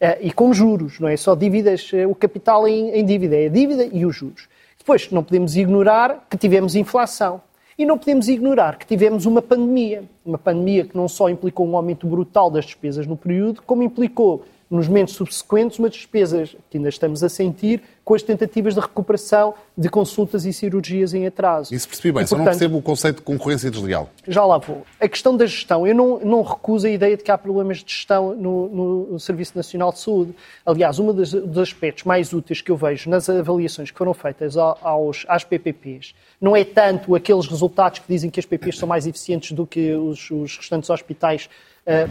Uh, 0.00 0.18
e 0.20 0.32
com 0.32 0.52
juros, 0.52 0.98
não 0.98 1.08
é 1.08 1.16
só 1.16 1.36
dívidas, 1.36 1.92
uh, 1.92 2.08
o 2.08 2.14
capital 2.14 2.66
em, 2.66 2.90
em 2.90 3.04
dívida, 3.04 3.36
é 3.36 3.46
a 3.46 3.48
dívida 3.48 3.88
e 3.92 4.04
os 4.04 4.16
juros. 4.16 4.48
Depois, 4.76 5.08
não 5.12 5.22
podemos 5.22 5.56
ignorar 5.56 6.26
que 6.28 6.36
tivemos 6.36 6.74
inflação. 6.74 7.40
E 7.82 7.84
não 7.84 7.98
podemos 7.98 8.28
ignorar 8.28 8.78
que 8.78 8.86
tivemos 8.86 9.26
uma 9.26 9.42
pandemia. 9.42 10.04
Uma 10.24 10.38
pandemia 10.38 10.84
que 10.84 10.96
não 10.96 11.08
só 11.08 11.28
implicou 11.28 11.66
um 11.66 11.76
aumento 11.76 12.06
brutal 12.06 12.48
das 12.48 12.64
despesas 12.64 13.08
no 13.08 13.16
período, 13.16 13.60
como 13.62 13.82
implicou 13.82 14.44
nos 14.72 14.88
momentos 14.88 15.14
subsequentes, 15.14 15.78
umas 15.78 15.92
despesas 15.92 16.56
que 16.70 16.78
ainda 16.78 16.88
estamos 16.88 17.22
a 17.22 17.28
sentir 17.28 17.82
com 18.02 18.14
as 18.14 18.22
tentativas 18.22 18.74
de 18.74 18.80
recuperação 18.80 19.54
de 19.76 19.88
consultas 19.90 20.46
e 20.46 20.52
cirurgias 20.52 21.12
em 21.12 21.26
atraso. 21.26 21.74
Isso 21.74 21.86
percebi 21.86 22.10
bem, 22.10 22.24
e, 22.24 22.26
só 22.26 22.36
portanto, 22.36 22.54
não 22.54 22.58
percebo 22.58 22.78
o 22.78 22.82
conceito 22.82 23.16
de 23.16 23.22
concorrência 23.22 23.70
desleal. 23.70 24.08
Já 24.26 24.44
lá 24.44 24.56
vou. 24.56 24.84
A 24.98 25.06
questão 25.06 25.36
da 25.36 25.44
gestão, 25.44 25.86
eu 25.86 25.94
não, 25.94 26.18
não 26.20 26.42
recuso 26.42 26.86
a 26.86 26.90
ideia 26.90 27.16
de 27.16 27.22
que 27.22 27.30
há 27.30 27.36
problemas 27.36 27.84
de 27.84 27.92
gestão 27.92 28.34
no, 28.34 29.06
no 29.12 29.20
Serviço 29.20 29.52
Nacional 29.54 29.92
de 29.92 30.00
Saúde. 30.00 30.34
Aliás, 30.64 30.98
um 30.98 31.12
dos, 31.12 31.32
dos, 31.32 31.58
aspectos 31.58 32.04
mais 32.04 32.32
úteis 32.32 32.62
que 32.62 32.70
eu 32.70 32.76
vejo 32.76 33.10
nas 33.10 33.28
avaliações 33.28 33.90
que 33.90 33.98
foram 33.98 34.14
feitas 34.14 34.56
aos, 34.56 35.26
às 35.28 35.44
PPPs 35.44 36.14
não 36.42 36.56
é 36.56 36.64
tanto 36.64 37.14
aqueles 37.14 37.46
resultados 37.46 38.00
que 38.00 38.06
dizem 38.08 38.28
que 38.28 38.40
as 38.40 38.46
PPPs 38.46 38.78
são 38.78 38.88
mais 38.88 39.06
eficientes 39.06 39.52
do 39.52 39.64
que 39.64 39.92
os, 39.92 40.28
os 40.28 40.56
restantes 40.56 40.90
hospitais 40.90 41.48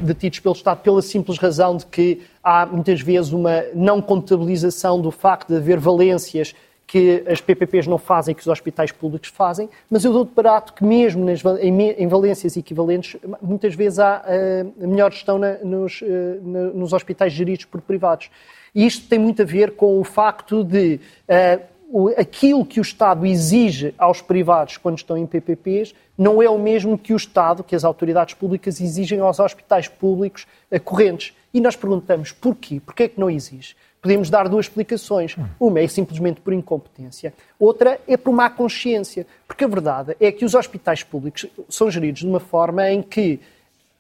detidos 0.04 0.40
pelo 0.40 0.54
Estado 0.54 0.82
pela 0.82 1.02
simples 1.02 1.38
razão 1.38 1.78
de 1.78 1.86
que 1.86 2.22
há 2.44 2.66
muitas 2.66 3.00
vezes 3.00 3.32
uma 3.32 3.64
não 3.74 4.02
contabilização 4.02 5.00
do 5.00 5.12
facto 5.12 5.48
de 5.48 5.56
haver 5.56 5.80
valências 5.80 6.54
que 6.92 7.24
as 7.26 7.40
PPPs 7.40 7.88
não 7.88 7.98
fazem, 7.98 8.36
que 8.36 8.42
os 8.42 8.48
hospitais 8.48 8.92
públicos 8.92 9.30
fazem, 9.30 9.70
mas 9.90 10.04
eu 10.04 10.12
dou 10.12 10.26
de 10.26 10.32
barato 10.32 10.74
que 10.74 10.84
mesmo 10.84 11.24
nas, 11.24 11.42
em, 11.62 11.82
em, 11.92 12.08
valências 12.10 12.58
equivalentes, 12.58 13.16
muitas 13.42 13.74
vezes 13.74 13.98
há 13.98 14.22
uh, 14.22 14.88
melhor 14.90 15.10
gestão 15.10 15.40
na, 15.40 15.54
nos, 15.60 16.02
uh, 16.02 16.06
na, 16.44 16.60
nos 16.72 16.92
hospitais 16.92 17.32
geridos 17.32 17.64
por 17.64 17.80
privados. 17.80 18.30
E 18.76 18.86
isto 18.86 19.08
tem 19.08 19.18
muito 19.18 19.42
a 19.42 19.46
ver 19.46 19.72
com 19.78 20.02
o 20.02 20.04
facto 20.04 20.66
de 20.66 21.00
uh, 21.30 22.10
aquilo 22.18 22.66
que 22.66 22.82
o 22.82 22.84
Estado 22.84 23.26
exige 23.26 23.96
aos 23.98 24.22
privados 24.22 24.76
quando 24.76 24.98
estão 24.98 25.18
em 25.18 25.26
PPPs 25.26 25.96
não 26.22 26.40
é 26.40 26.48
o 26.48 26.60
mesmo 26.60 27.00
que 27.00 27.14
o 27.14 27.18
Estado, 27.18 27.64
que 27.64 27.76
as 27.76 27.84
autoridades 27.84 28.36
públicas 28.36 28.80
exigem 28.80 29.20
aos 29.22 29.40
hospitais 29.40 29.88
públicos 29.88 30.46
correntes. 30.86 31.36
E 31.52 31.60
nós 31.60 31.76
perguntamos 31.76 32.32
porquê? 32.32 32.80
Porquê 32.80 33.04
é 33.04 33.08
que 33.08 33.20
não 33.20 33.28
exige? 33.28 33.76
Podemos 34.00 34.30
dar 34.30 34.48
duas 34.48 34.68
explicações. 34.68 35.36
Uma 35.60 35.80
é 35.80 35.88
simplesmente 35.88 36.40
por 36.40 36.54
incompetência, 36.54 37.34
outra 37.58 38.00
é 38.08 38.16
por 38.18 38.32
má 38.34 38.52
consciência. 38.52 39.26
Porque 39.48 39.64
a 39.64 39.68
verdade 39.68 40.16
é 40.20 40.32
que 40.32 40.46
os 40.46 40.54
hospitais 40.54 41.02
públicos 41.02 41.48
são 41.68 41.90
geridos 41.90 42.22
de 42.22 42.28
uma 42.28 42.40
forma 42.40 42.88
em 42.88 43.02
que 43.02 43.40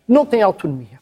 não 0.07 0.23
têm 0.23 0.43
autonomia 0.43 1.00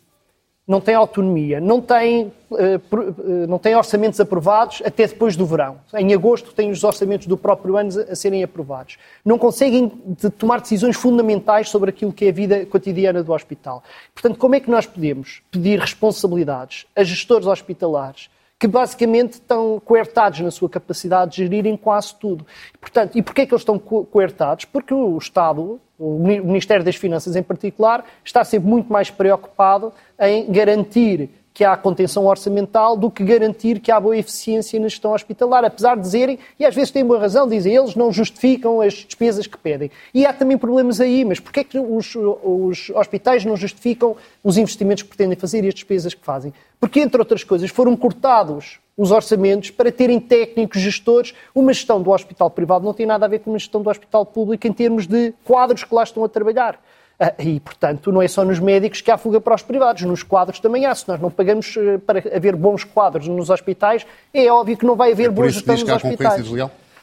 não 0.70 0.80
tem 0.80 0.94
autonomia, 0.94 1.60
não 1.60 1.82
tem, 1.82 2.32
eh, 2.56 2.76
eh, 2.76 3.48
não 3.48 3.58
tem 3.58 3.76
orçamentos 3.76 4.20
aprovados 4.20 4.84
até 4.86 5.08
depois 5.08 5.36
do 5.36 5.44
verão. 5.44 5.80
Em 5.96 6.14
agosto 6.14 6.54
tem 6.54 6.70
os 6.70 6.84
orçamentos 6.84 7.26
do 7.26 7.36
próprio 7.36 7.76
ano 7.76 7.90
a 8.08 8.16
serem 8.16 8.44
aprovados. 8.44 9.00
Não 9.26 9.40
conseguem 9.40 9.90
tomar 10.38 10.62
decisões 10.62 10.96
fundamentais 10.96 11.70
sobre 11.70 11.90
aquilo 11.90 12.14
que 12.14 12.26
é 12.26 12.30
a 12.30 12.32
vida 12.32 12.66
cotidiana 12.68 13.24
do 13.24 13.34
hospital. 13.34 13.84
Portanto, 14.14 14.38
como 14.38 14.54
é 14.54 14.60
que 14.60 14.70
nós 14.70 14.86
podemos 14.86 15.42
pedir 15.50 15.80
responsabilidades 15.80 16.86
a 16.96 17.04
gestores 17.04 17.48
hospitalares 17.48 18.30
que 18.60 18.68
basicamente 18.68 19.34
estão 19.34 19.82
coertados 19.84 20.42
na 20.42 20.52
sua 20.52 20.70
capacidade 20.70 21.32
de 21.32 21.38
gerirem 21.38 21.78
quase 21.78 22.14
tudo. 22.14 22.46
Portanto, 22.80 23.18
e 23.18 23.24
porquê 23.24 23.42
é 23.42 23.46
que 23.46 23.54
eles 23.54 23.62
estão 23.62 23.80
coertados? 23.80 24.66
Porque 24.66 24.94
o 24.94 25.18
Estado, 25.18 25.80
o 26.00 26.18
Ministério 26.18 26.84
das 26.84 26.96
Finanças 26.96 27.36
em 27.36 27.44
particular, 27.44 28.06
está 28.24 28.44
sempre 28.44 28.70
muito 28.70 28.92
mais 28.92 29.12
preocupado 29.12 29.92
em 30.18 30.50
garantir 30.50 31.30
que 31.54 31.66
há 31.66 31.76
contenção 31.76 32.26
orçamental 32.26 32.96
do 32.96 33.12
que 33.12 33.22
garantir 33.22 33.82
que 33.82 33.92
há 33.92 34.00
boa 34.00 34.16
eficiência 34.16 34.80
na 34.80 34.88
gestão 34.88 35.12
hospitalar, 35.12 35.66
apesar 35.66 35.96
de 35.96 36.04
dizerem, 36.04 36.40
e 36.58 36.66
às 36.66 36.74
vezes 36.74 36.90
têm 36.90 37.04
boa 37.04 37.20
razão, 37.20 37.50
dizem 37.50 37.76
eles 37.76 37.96
não 37.96 38.14
justificam 38.14 38.80
as 38.80 38.94
despesas 38.94 39.46
que 39.46 39.58
pedem. 39.58 39.92
E 40.14 40.26
há 40.26 40.32
também 40.32 40.58
problemas 40.58 41.02
aí, 41.02 41.26
mas 41.26 41.38
porquê 41.38 41.60
é 41.60 41.64
que 41.66 41.78
os, 41.78 42.16
os 42.16 42.90
hospitais 42.92 43.44
não 43.44 43.58
justificam 43.58 44.16
os 44.42 44.58
investimentos 44.58 45.04
que 45.04 45.10
pretendem 45.10 45.38
fazer 45.38 45.66
e 45.66 45.68
as 45.68 45.74
despesas 45.74 46.14
que 46.14 46.24
fazem? 46.24 46.54
Porque, 46.80 47.02
entre 47.02 47.20
outras 47.20 47.44
coisas, 47.44 47.70
foram 47.70 47.94
cortados 47.98 48.80
os 49.00 49.12
orçamentos 49.12 49.72
para 49.72 49.94
terem 49.94 50.20
técnicos, 50.20 50.82
gestores. 50.82 51.34
Uma 51.56 51.72
gestão 51.72 52.02
do 52.02 52.12
hospital 52.12 52.50
privado 52.50 52.84
não 52.84 52.94
tem 52.94 53.06
nada 53.06 53.26
a 53.26 53.30
ver 53.30 53.40
com 53.40 53.50
uma 53.50 53.58
gestão 53.58 53.82
do 53.82 53.90
hospital 53.90 54.26
público 54.26 54.68
em 54.68 54.74
termos 54.74 55.08
de 55.08 55.34
quadros 55.46 55.86
que 55.86 55.96
lá 55.96 56.04
estão 56.04 56.22
a 56.22 56.28
trabalhar. 56.28 56.78
Ah, 57.18 57.34
e, 57.40 57.62
portanto, 57.62 58.12
não 58.12 58.22
é 58.22 58.28
só 58.28 58.44
nos 58.44 58.60
médicos 58.60 59.00
que 59.00 59.10
há 59.10 59.18
fuga 59.18 59.40
para 59.40 59.56
os 59.56 59.62
privados, 59.62 60.02
nos 60.04 60.22
quadros 60.22 60.60
também 60.60 60.86
há. 60.86 60.94
Se 60.94 61.08
nós 61.08 61.20
não 61.20 61.32
pagamos 61.32 61.78
eh, 61.78 61.98
para 61.98 62.20
haver 62.36 62.58
bons 62.58 62.84
quadros 62.84 63.26
nos 63.30 63.50
hospitais, 63.50 64.06
é 64.34 64.52
óbvio 64.52 64.76
que 64.76 64.86
não 64.86 64.98
vai 64.98 65.14
haver 65.14 65.28
é 65.28 65.30
boa 65.30 65.48
gestão 65.48 65.76
nos 65.76 65.90
hospitais. 65.90 66.46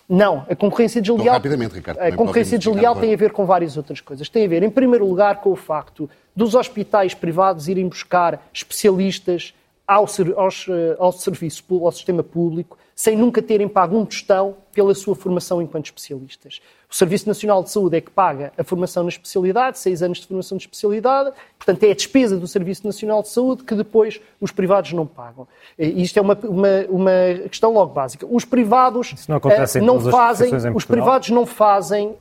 Não, 0.06 0.44
a 0.48 0.54
concorrência 0.54 1.00
desleal. 1.00 1.34
Rapidamente, 1.34 1.74
Ricardo. 1.74 1.98
A 1.98 2.12
concorrência 2.12 2.58
desleal 2.58 2.94
tem 2.94 3.12
a 3.12 3.16
ver 3.16 3.32
com 3.32 3.46
várias 3.46 3.76
outras 3.76 4.02
coisas. 4.02 4.28
Tem 4.28 4.44
a 4.44 4.48
ver, 4.48 4.62
em 4.62 4.70
primeiro 4.70 5.06
lugar, 5.06 5.40
com 5.40 5.50
o 5.50 5.56
facto 5.56 6.08
dos 6.34 6.54
hospitais 6.54 7.14
privados 7.14 7.68
irem 7.68 7.88
buscar 7.88 8.40
especialistas 8.52 9.54
ao, 9.86 10.06
aos, 10.36 10.66
eh, 10.68 10.96
ao 10.98 11.12
serviço, 11.12 11.64
ao 11.70 11.92
sistema 11.92 12.22
público, 12.22 12.76
sem 12.94 13.16
nunca 13.16 13.40
terem 13.40 13.68
pago 13.68 13.96
um 13.96 14.04
tostão 14.04 14.56
pela 14.72 14.94
sua 14.94 15.14
formação 15.14 15.62
enquanto 15.62 15.86
especialistas. 15.86 16.60
O 16.88 16.94
Serviço 16.94 17.26
Nacional 17.26 17.62
de 17.62 17.70
Saúde 17.70 17.96
é 17.96 18.00
que 18.00 18.10
paga 18.10 18.52
a 18.56 18.62
formação 18.62 19.02
na 19.02 19.08
especialidade, 19.08 19.78
seis 19.78 20.02
anos 20.02 20.18
de 20.18 20.26
formação 20.26 20.56
de 20.56 20.64
especialidade, 20.64 21.32
portanto 21.58 21.82
é 21.82 21.90
a 21.90 21.94
despesa 21.94 22.36
do 22.36 22.46
Serviço 22.46 22.86
Nacional 22.86 23.22
de 23.22 23.28
Saúde 23.28 23.64
que 23.64 23.74
depois 23.74 24.20
os 24.40 24.52
privados 24.52 24.92
não 24.92 25.04
pagam. 25.06 25.48
E 25.76 26.02
isto 26.02 26.18
é 26.18 26.22
uma, 26.22 26.38
uma, 26.44 26.86
uma 26.88 27.48
questão 27.50 27.72
logo 27.72 27.92
básica. 27.92 28.26
Os 28.30 28.44
privados 28.44 29.26
não, 29.28 29.38
uh, 29.38 29.82
não 29.82 30.00
fazem, 30.00 30.52
os 30.74 30.84
privados 30.84 31.30
não 31.30 31.44
fazem 31.44 32.08
uh, 32.08 32.16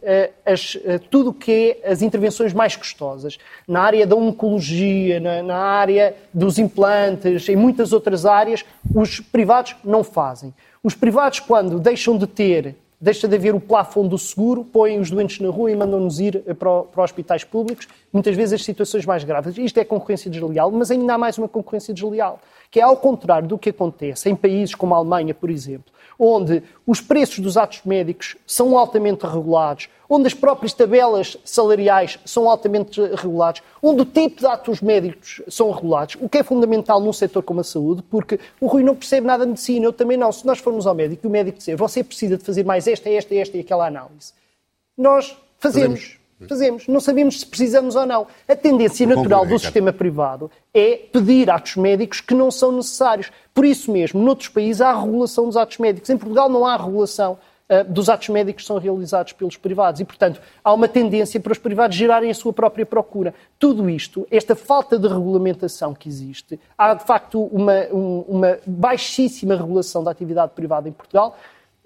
as, 0.46 0.76
uh, 0.76 1.00
tudo 1.12 1.30
o 1.30 1.34
que 1.34 1.78
é 1.84 1.92
as 1.92 2.02
intervenções 2.02 2.52
mais 2.52 2.76
custosas. 2.76 3.38
Na 3.68 3.82
área 3.82 4.08
da 4.08 4.16
oncologia, 4.16 5.20
na, 5.20 5.44
na 5.44 5.58
área 5.58 6.16
dos 6.34 6.58
implantes, 6.58 7.48
em 7.48 7.56
muitas 7.56 7.94
outras 7.94 8.26
áreas, 8.26 8.66
os 8.94 9.20
privados 9.20 9.76
não 9.84 10.04
fazem. 10.04 10.54
Os 10.84 10.96
privados, 10.96 11.40
quando 11.40 11.80
deixam 11.80 12.18
de 12.18 12.28
ter 12.28 12.76
deixa 13.00 13.28
de 13.28 13.36
haver 13.36 13.54
o 13.54 13.60
plafond 13.60 14.10
do 14.10 14.18
seguro, 14.18 14.64
põem 14.64 15.00
os 15.00 15.12
doentes 15.12 15.40
na 15.40 15.50
rua 15.50 15.72
e 15.72 15.76
mandam-nos 15.76 16.20
ir 16.20 16.42
para, 16.56 16.84
para 16.84 17.04
hospitais 17.04 17.44
públicos, 17.44 17.88
muitas 18.12 18.36
vezes 18.36 18.54
as 18.54 18.64
situações 18.64 19.06
mais 19.06 19.24
graves. 19.24 19.58
Isto 19.58 19.80
é 19.80 19.86
concorrência 19.86 20.30
desleal, 20.32 20.72
mas 20.72 20.92
ainda 20.92 21.14
há 21.14 21.18
mais 21.18 21.38
uma 21.38 21.48
concorrência 21.48 21.94
desleal, 21.94 22.40
que 22.76 22.80
é 22.82 22.84
ao 22.84 22.98
contrário 22.98 23.48
do 23.48 23.58
que 23.58 23.70
acontece 23.70 24.30
em 24.30 24.36
países 24.36 24.76
como 24.76 24.94
a 24.94 24.98
Alemanha, 24.98 25.34
por 25.34 25.50
exemplo, 25.50 25.94
onde 26.20 26.62
os 26.86 27.00
preços 27.00 27.40
dos 27.40 27.56
atos 27.56 27.80
médicos 27.86 28.36
são 28.46 28.78
altamente 28.78 29.26
regulados, 29.26 29.88
onde 30.10 30.28
as 30.28 30.34
próprias 30.34 30.74
tabelas 30.74 31.38
salariais 31.46 32.20
são 32.26 32.50
altamente 32.50 33.00
reguladas, 33.02 33.64
onde 33.82 34.02
o 34.02 34.06
tipo 34.06 34.42
de 34.42 34.46
atos 34.46 34.82
médicos 34.82 35.42
são 35.48 35.72
regulados, 35.72 36.18
o 36.20 36.28
que 36.28 36.40
é 36.40 36.44
fundamental 36.44 37.00
num 37.00 37.14
setor 37.14 37.44
como 37.44 37.62
a 37.62 37.64
saúde, 37.64 38.04
porque 38.12 38.42
o 38.60 38.68
Rui 38.68 38.84
não 38.84 38.94
percebe 38.94 39.26
nada 39.26 39.46
de 39.46 39.52
medicina, 39.52 39.86
eu 39.86 39.94
também 39.94 40.18
não. 40.18 40.30
Se 40.34 40.46
nós 40.46 40.60
formos 40.60 40.86
ao 40.86 40.94
médico 40.94 41.26
e 41.26 41.30
o 41.30 41.32
médico 41.32 41.60
disser 41.60 41.78
você 41.78 42.04
precisa 42.04 42.38
de 42.38 42.44
fazer 42.44 42.66
mais 42.66 42.90
esta, 42.90 43.10
esta, 43.10 43.34
esta 43.34 43.56
e 43.56 43.62
aquela 43.62 43.88
análise, 43.88 44.34
nós 44.98 45.34
fazemos. 45.60 46.20
Fazemos. 46.48 46.88
Não 46.88 47.00
sabemos 47.00 47.40
se 47.40 47.46
precisamos 47.46 47.96
ou 47.96 48.06
não. 48.06 48.28
A 48.48 48.56
tendência 48.56 49.08
natural 49.08 49.46
do 49.46 49.58
sistema 49.58 49.94
privado 49.94 50.52
é 50.74 50.98
pedir 51.12 51.50
atos 51.50 51.78
médicos 51.78 52.20
que 52.20 52.34
não 52.34 52.52
são 52.52 52.74
necessários. 52.74 53.32
Por 53.54 53.64
isso 53.64 53.90
mesmo, 53.92 54.22
noutros 54.22 54.50
países 54.50 54.82
há 54.82 54.94
regulação 54.94 55.46
dos 55.46 55.56
atos 55.56 55.78
médicos. 55.78 56.10
Em 56.10 56.18
Portugal 56.18 56.50
não 56.50 56.66
há 56.66 56.76
regulação 56.76 57.38
uh, 57.70 57.90
dos 57.90 58.10
atos 58.10 58.28
médicos 58.28 58.64
que 58.64 58.68
são 58.68 58.78
realizados 58.78 59.32
pelos 59.32 59.56
privados. 59.56 60.02
E, 60.02 60.06
portanto, 60.06 60.42
há 60.62 60.74
uma 60.74 60.90
tendência 60.90 61.40
para 61.40 61.54
os 61.54 61.58
privados 61.58 61.96
gerarem 61.96 62.30
a 62.30 62.34
sua 62.34 62.52
própria 62.52 62.86
procura. 62.86 63.34
Tudo 63.58 63.90
isto, 63.90 64.28
esta 64.30 64.58
falta 64.58 65.00
de 65.00 65.08
regulamentação 65.08 65.94
que 65.94 66.10
existe, 66.10 66.60
há 66.78 66.94
de 66.94 67.06
facto 67.06 67.42
uma, 67.46 67.86
um, 67.94 68.26
uma 68.28 68.58
baixíssima 68.66 69.56
regulação 69.56 70.04
da 70.04 70.12
atividade 70.12 70.52
privada 70.54 70.90
em 70.90 70.92
Portugal. 70.92 71.38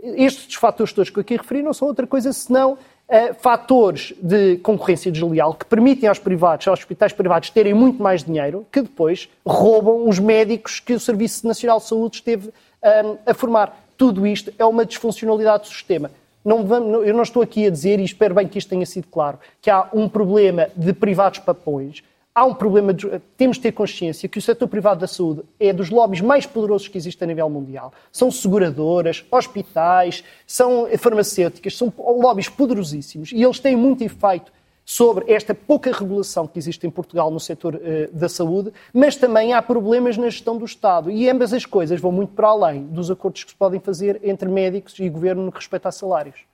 Estes 0.01 0.55
fatores 0.55 0.91
todos 0.91 1.11
que 1.11 1.19
eu 1.19 1.21
aqui 1.21 1.35
referi 1.35 1.61
não 1.61 1.73
são 1.73 1.87
outra 1.87 2.07
coisa 2.07 2.33
senão 2.33 2.77
uh, 3.09 3.33
fatores 3.33 4.13
de 4.21 4.57
concorrência 4.57 5.11
desleal 5.11 5.53
que 5.53 5.65
permitem 5.65 6.07
aos 6.07 6.19
privados, 6.19 6.67
aos 6.67 6.79
hospitais 6.79 7.11
privados, 7.11 7.49
terem 7.49 7.73
muito 7.73 8.01
mais 8.01 8.23
dinheiro, 8.23 8.65
que 8.71 8.81
depois 8.81 9.27
roubam 9.45 10.07
os 10.07 10.19
médicos 10.19 10.79
que 10.79 10.93
o 10.93 10.99
Serviço 10.99 11.45
Nacional 11.47 11.79
de 11.79 11.85
Saúde 11.85 12.17
esteve 12.17 12.49
um, 12.49 13.17
a 13.25 13.33
formar. 13.33 13.77
Tudo 13.97 14.25
isto 14.25 14.53
é 14.57 14.65
uma 14.65 14.85
disfuncionalidade 14.85 15.63
do 15.63 15.69
sistema. 15.69 16.11
Não 16.45 16.65
vamos, 16.65 17.05
eu 17.05 17.13
não 17.13 17.23
estou 17.23 17.43
aqui 17.43 17.67
a 17.67 17.69
dizer, 17.69 17.99
e 17.99 18.03
espero 18.05 18.33
bem 18.33 18.47
que 18.47 18.57
isto 18.57 18.69
tenha 18.69 18.85
sido 18.85 19.07
claro, 19.07 19.37
que 19.61 19.69
há 19.69 19.89
um 19.93 20.07
problema 20.07 20.69
de 20.75 20.93
privados 20.93 21.39
papões, 21.39 22.01
há 22.39 22.45
um 22.45 22.53
problema, 22.53 22.93
de, 22.93 23.19
temos 23.35 23.57
de 23.57 23.63
ter 23.63 23.73
consciência 23.73 24.29
que 24.29 24.37
o 24.37 24.41
setor 24.41 24.67
privado 24.69 25.01
da 25.01 25.07
saúde 25.07 25.41
é 25.59 25.73
dos 25.73 25.89
lobbies 25.89 26.21
mais 26.21 26.45
poderosos 26.45 26.87
que 26.87 26.97
existem 26.97 27.25
a 27.25 27.27
nível 27.27 27.49
mundial. 27.49 27.91
São 28.13 28.31
seguradoras, 28.31 29.25
hospitais, 29.29 30.23
são 30.47 30.87
farmacêuticas, 30.97 31.75
são 31.75 31.93
lobbies 31.97 32.47
poderosíssimos 32.47 33.33
e 33.33 33.43
eles 33.43 33.59
têm 33.59 33.75
muito 33.75 34.03
efeito 34.03 34.53
sobre 34.85 35.31
esta 35.31 35.53
pouca 35.53 35.91
regulação 35.91 36.47
que 36.47 36.57
existe 36.57 36.87
em 36.87 36.89
Portugal 36.89 37.29
no 37.29 37.39
setor 37.39 37.75
uh, 37.75 37.79
da 38.11 38.29
saúde, 38.29 38.71
mas 38.93 39.15
também 39.15 39.53
há 39.53 39.61
problemas 39.61 40.17
na 40.17 40.29
gestão 40.29 40.57
do 40.57 40.65
Estado. 40.65 41.11
E 41.11 41.29
ambas 41.29 41.53
as 41.53 41.65
coisas 41.65 41.99
vão 41.99 42.11
muito 42.11 42.33
para 42.33 42.47
além 42.47 42.85
dos 42.85 43.11
acordos 43.11 43.43
que 43.43 43.51
se 43.51 43.55
podem 43.55 43.79
fazer 43.79 44.19
entre 44.23 44.47
médicos 44.47 44.97
e 44.97 45.09
governo 45.09 45.43
no 45.43 45.51
que 45.51 45.59
respeita 45.59 45.89
a 45.89 45.91
salários. 45.91 46.48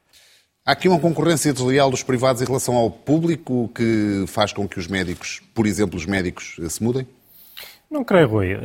Há 0.68 0.72
aqui 0.72 0.88
uma 0.88 1.00
concorrência 1.00 1.54
desleal 1.54 1.92
dos 1.92 2.02
privados 2.02 2.42
em 2.42 2.46
relação 2.46 2.76
ao 2.76 2.90
público 2.90 3.70
que 3.76 4.26
faz 4.26 4.52
com 4.52 4.68
que 4.68 4.80
os 4.80 4.88
médicos, 4.88 5.40
por 5.54 5.68
exemplo, 5.68 5.96
os 5.96 6.08
médicos, 6.08 6.58
se 6.70 6.84
mudem? 6.84 7.08
Não 7.90 8.04
creio, 8.04 8.28
Rui. 8.28 8.56
Uh, 8.56 8.60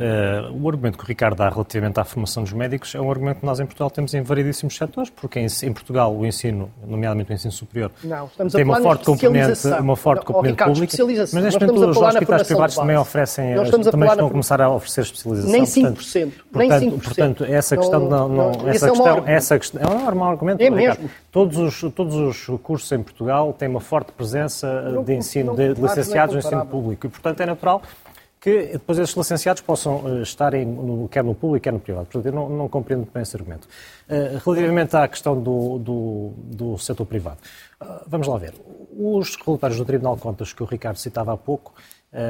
o 0.61 0.67
argumento 0.67 0.97
que 0.97 1.03
o 1.03 1.07
Ricardo 1.07 1.37
dá 1.37 1.47
relativamente 1.49 1.99
à 1.99 2.03
formação 2.03 2.43
dos 2.43 2.53
médicos 2.53 2.93
é 2.95 2.99
um 2.99 3.09
argumento 3.09 3.39
que 3.39 3.45
nós 3.45 3.59
em 3.59 3.65
Portugal 3.65 3.89
temos 3.89 4.13
em 4.13 4.21
variedíssimos 4.21 4.75
setores, 4.75 5.09
porque 5.09 5.39
em, 5.39 5.47
em 5.63 5.73
Portugal 5.73 6.13
o 6.13 6.25
ensino, 6.25 6.71
nomeadamente 6.85 7.31
o 7.31 7.33
ensino 7.33 7.51
superior, 7.51 7.91
não, 8.03 8.27
tem 8.49 8.63
uma 8.63 8.81
forte 8.81 9.05
componente, 9.05 9.67
uma 9.67 9.95
forte 9.95 10.25
componente 10.25 10.53
Ricardo, 10.53 10.73
pública, 10.73 10.97
mas 11.33 11.33
neste 11.33 11.59
momento 11.59 11.89
os 11.89 11.97
hospitais 11.97 12.47
privados 12.47 12.75
também 12.75 12.97
oferecem, 12.97 13.55
também 13.89 14.09
estão 14.09 14.27
a 14.27 14.29
começar 14.29 14.61
a 14.61 14.69
oferecer 14.69 15.01
especialização. 15.01 15.51
Nem 15.51 15.63
5%. 15.63 16.31
Portanto, 16.51 16.55
nem 16.55 16.69
5%. 16.69 17.03
Portanto, 17.03 17.43
essa 17.45 17.77
questão 17.77 17.99
não, 17.99 18.27
não, 18.27 18.51
não 18.51 18.69
essa, 18.69 18.89
questão, 18.89 19.27
é 19.27 19.33
essa 19.33 19.59
questão 19.59 19.81
é 19.81 19.87
um 19.87 20.03
normal 20.03 20.31
argumento. 20.31 20.61
É 20.61 20.69
mesmo. 20.69 21.09
Todos 21.31 21.57
os, 21.57 21.93
todos 21.93 22.15
os 22.15 22.59
cursos 22.61 22.91
em 22.91 23.01
Portugal 23.01 23.53
têm 23.53 23.69
uma 23.69 23.79
forte 23.79 24.11
presença 24.11 25.01
de 25.05 25.13
ensino 25.13 25.55
de, 25.55 25.73
de 25.73 25.81
licenciados 25.81 26.33
no 26.33 26.39
ensino 26.39 26.65
público 26.65 27.05
e, 27.05 27.09
portanto, 27.09 27.39
é 27.41 27.45
natural 27.45 27.81
que 28.41 28.69
depois 28.73 28.97
esses 28.97 29.15
licenciados 29.15 29.61
possam 29.61 29.97
uh, 29.97 30.23
estarem 30.23 30.65
no, 30.65 31.07
quer 31.07 31.23
no 31.23 31.35
público, 31.35 31.63
quer 31.63 31.71
no 31.71 31.79
privado. 31.79 32.07
Portanto, 32.07 32.25
eu 32.25 32.33
não, 32.33 32.49
não 32.49 32.67
compreendo 32.67 33.07
bem 33.13 33.21
esse 33.21 33.35
argumento. 33.35 33.67
Uh, 34.09 34.41
relativamente 34.43 34.97
à 34.97 35.07
questão 35.07 35.39
do, 35.39 35.77
do, 35.77 36.33
do 36.37 36.77
setor 36.79 37.05
privado, 37.05 37.37
uh, 37.79 38.01
vamos 38.07 38.27
lá 38.27 38.39
ver. 38.39 38.55
Os 38.97 39.35
relatórios 39.35 39.77
do 39.77 39.85
Tribunal 39.85 40.15
de 40.15 40.23
Contas 40.23 40.51
que 40.53 40.63
o 40.63 40.65
Ricardo 40.65 40.97
citava 40.97 41.31
há 41.31 41.37
pouco, 41.37 41.73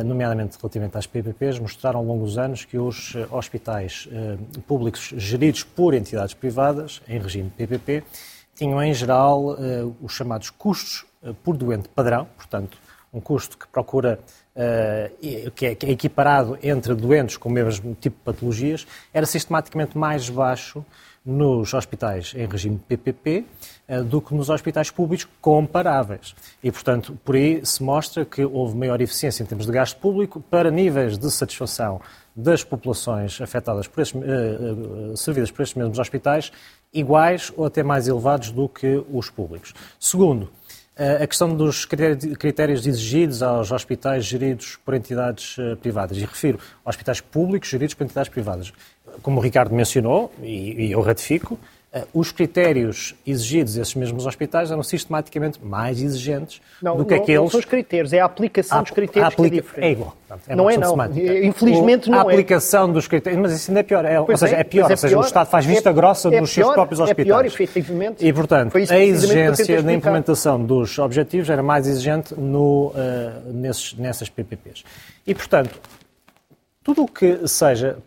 nomeadamente 0.06 0.58
relativamente 0.62 0.96
às 0.96 1.08
PPPs, 1.08 1.58
mostraram 1.58 2.02
ao 2.02 2.06
longo 2.06 2.24
dos 2.24 2.38
anos 2.38 2.64
que 2.66 2.78
os 2.78 3.16
hospitais 3.32 4.08
públicos 4.68 5.12
geridos 5.18 5.64
por 5.64 5.96
entidades 5.96 6.36
privadas, 6.36 7.02
em 7.08 7.18
regime 7.18 7.50
PPP, 7.50 8.04
tinham 8.54 8.82
em 8.84 8.94
geral 8.94 9.58
os 10.00 10.14
chamados 10.14 10.52
custos 10.52 11.04
por 11.44 11.58
doente 11.58 11.90
padrão, 11.90 12.28
portanto, 12.38 12.78
um 13.12 13.20
custo 13.20 13.58
que 13.58 13.68
procura 13.68 14.20
que, 15.56 15.66
é, 15.66 15.76
que, 15.76 15.86
é, 15.86 15.90
equiparado 15.92 16.58
entre 16.62 16.94
doentes 16.94 17.38
com 17.38 17.50
o 17.50 17.52
mesmo 17.52 17.96
tipo 18.00 18.18
de 18.18 18.24
patologias, 18.24 18.88
era 19.14 19.26
sistematicamente 19.26 19.98
mais 19.98 20.30
baixo 20.30 20.86
nos 21.26 21.74
hospitais 21.74 22.34
em 22.36 22.48
regime 22.48 22.80
PPP 22.88 23.46
uh, 23.88 24.04
do 24.04 24.20
que 24.22 24.34
nos 24.34 24.50
hospitais 24.50 24.90
públicos 24.90 25.28
comparáveis. 25.40 26.36
E, 26.64 26.72
portanto, 26.72 27.18
por 27.24 27.36
aí 27.36 27.64
se 27.64 27.84
mostra 27.84 28.26
que 28.26 28.44
houve 28.44 28.76
maior 28.76 29.00
eficiência 29.00 29.44
em 29.44 29.46
termos 29.46 29.68
de 29.68 29.72
gasto 29.72 29.98
público 30.00 30.42
para 30.42 30.72
níveis 30.72 31.18
de 31.18 31.30
satisfação 31.30 32.02
das 32.36 32.64
populações 32.64 33.40
afetadas 33.40 33.88
por 33.88 34.02
estes, 34.02 34.20
uh, 34.20 35.16
servidas 35.16 35.52
por 35.52 35.62
estes 35.62 35.78
mesmos 35.78 36.00
hospitais 36.00 36.52
iguais 36.94 37.52
ou 37.56 37.66
até 37.66 37.84
mais 37.84 38.08
elevados 38.08 38.52
do 38.52 38.68
que 38.68 39.04
os 39.12 39.30
públicos. 39.30 39.74
Segundo, 40.00 40.50
a 40.98 41.26
questão 41.26 41.56
dos 41.56 41.86
critérios 41.86 42.86
exigidos 42.86 43.42
aos 43.42 43.72
hospitais 43.72 44.26
geridos 44.26 44.78
por 44.84 44.94
entidades 44.94 45.56
eh, 45.58 45.76
privadas. 45.76 46.18
E 46.18 46.22
refiro 46.22 46.60
a 46.86 46.90
hospitais 46.90 47.22
públicos 47.22 47.70
geridos 47.70 47.96
por 47.96 48.04
entidades 48.04 48.30
privadas. 48.30 48.74
Como 49.22 49.40
o 49.40 49.42
Ricardo 49.42 49.74
mencionou, 49.74 50.32
e 50.44 50.92
eu 50.92 51.02
ratifico, 51.02 51.58
eh, 51.58 51.81
os 52.14 52.32
critérios 52.32 53.14
exigidos 53.28 53.78
a 53.78 53.82
esses 53.82 53.96
mesmos 53.96 54.26
hospitais 54.26 54.72
eram 54.72 54.82
sistematicamente 54.82 55.60
mais 55.62 56.02
exigentes 56.02 56.62
não, 56.82 56.96
do 56.96 57.04
que 57.04 57.16
não, 57.16 57.22
aqueles... 57.22 57.42
Não 57.42 57.50
são 57.50 57.60
os 57.60 57.66
critérios, 57.66 58.14
é 58.14 58.22
a 58.22 58.26
aplicação 58.26 58.78
a, 58.78 58.82
dos 58.82 58.92
critérios 58.92 59.34
aplica... 59.34 59.50
que 59.50 59.60
é 59.60 59.62
diferente. 59.62 59.88
É 59.88 59.92
igual. 59.92 60.16
É 60.48 60.56
não 60.56 60.70
é 60.70 60.78
não, 60.78 60.92
semântica. 60.92 61.46
infelizmente 61.46 62.10
não 62.10 62.18
é. 62.18 62.22
A 62.22 62.24
aplicação 62.24 62.90
dos 62.90 63.10
critérios, 63.10 63.42
mas 63.42 63.52
isso 63.52 63.70
ainda 63.70 63.82
é 63.82 63.84
pior. 63.84 64.06
É, 64.06 64.22
ou 64.22 64.38
seja, 64.38 64.56
é, 64.56 64.60
é 64.62 64.64
pior, 64.64 64.90
é 64.90 64.94
ou 64.94 64.98
seja, 64.98 65.16
pior, 65.16 65.24
o 65.24 65.28
Estado 65.28 65.50
faz 65.50 65.66
vista 65.66 65.90
é, 65.90 65.94
grossa 65.94 66.30
nos 66.30 66.54
pior, 66.54 66.64
seus 66.64 66.74
próprios 66.74 67.00
hospitais. 67.02 67.28
É 67.28 67.30
pior, 67.30 67.46
efetivamente. 67.46 68.26
E, 68.26 68.32
portanto, 68.32 68.78
a 68.78 69.00
exigência 69.00 69.82
na 69.82 69.92
implementação 69.92 70.64
dos 70.64 70.98
objetivos 70.98 71.50
era 71.50 71.62
mais 71.62 71.88
exigente 71.88 72.34
no, 72.40 72.94
uh, 72.96 73.52
nesses, 73.54 73.94
nessas 73.96 74.30
PPPs. 74.30 74.86
E, 75.28 75.36
portanto, 75.36 75.78
tudo 76.84 77.04
o 77.04 77.08
que 77.08 77.48
seja 77.48 77.98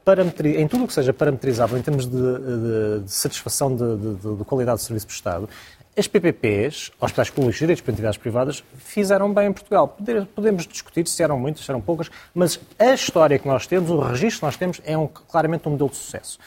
em 0.57 0.67
tudo 0.67 0.85
o 0.85 0.87
que 0.87 0.93
seja 0.93 1.13
parametrizável 1.13 1.79
em 1.79 1.83
termos 1.83 2.07
de, 2.07 2.17
de, 2.17 3.05
de 3.05 3.13
satisfação 3.13 3.75
de, 3.75 4.37
de, 4.37 4.45
qualidade 4.45 4.79
de 4.79 4.85
serviço 4.85 5.07
prestado, 5.07 5.49
as 5.97 6.09
PPPs, 6.09 6.91
hospitais 7.01 7.31
públicos 7.31 7.57
geridos 7.57 7.81
por 7.81 7.93
entidades 7.93 8.19
privadas, 8.19 8.65
fizeram 8.79 9.33
bem 9.33 9.47
em 9.47 9.53
Portugal. 9.53 9.97
Podemos 10.35 10.67
discutir 10.67 11.07
se 11.07 11.23
eram 11.23 11.39
muitas, 11.39 11.65
se 11.65 11.71
eram 11.71 11.81
poucas, 11.81 12.11
mas 12.35 12.59
a 12.77 12.93
história 12.93 13.39
que 13.39 13.47
nós 13.47 13.67
temos, 13.67 13.91
o 13.91 14.01
registro 14.01 14.41
que 14.41 14.47
nós 14.47 14.57
temos, 14.57 14.81
é 14.85 14.99
um, 14.99 15.07
claramente 15.07 15.69
um 15.69 15.73
modelo 15.73 15.91
de 15.91 15.97
sucesso. 15.97 16.41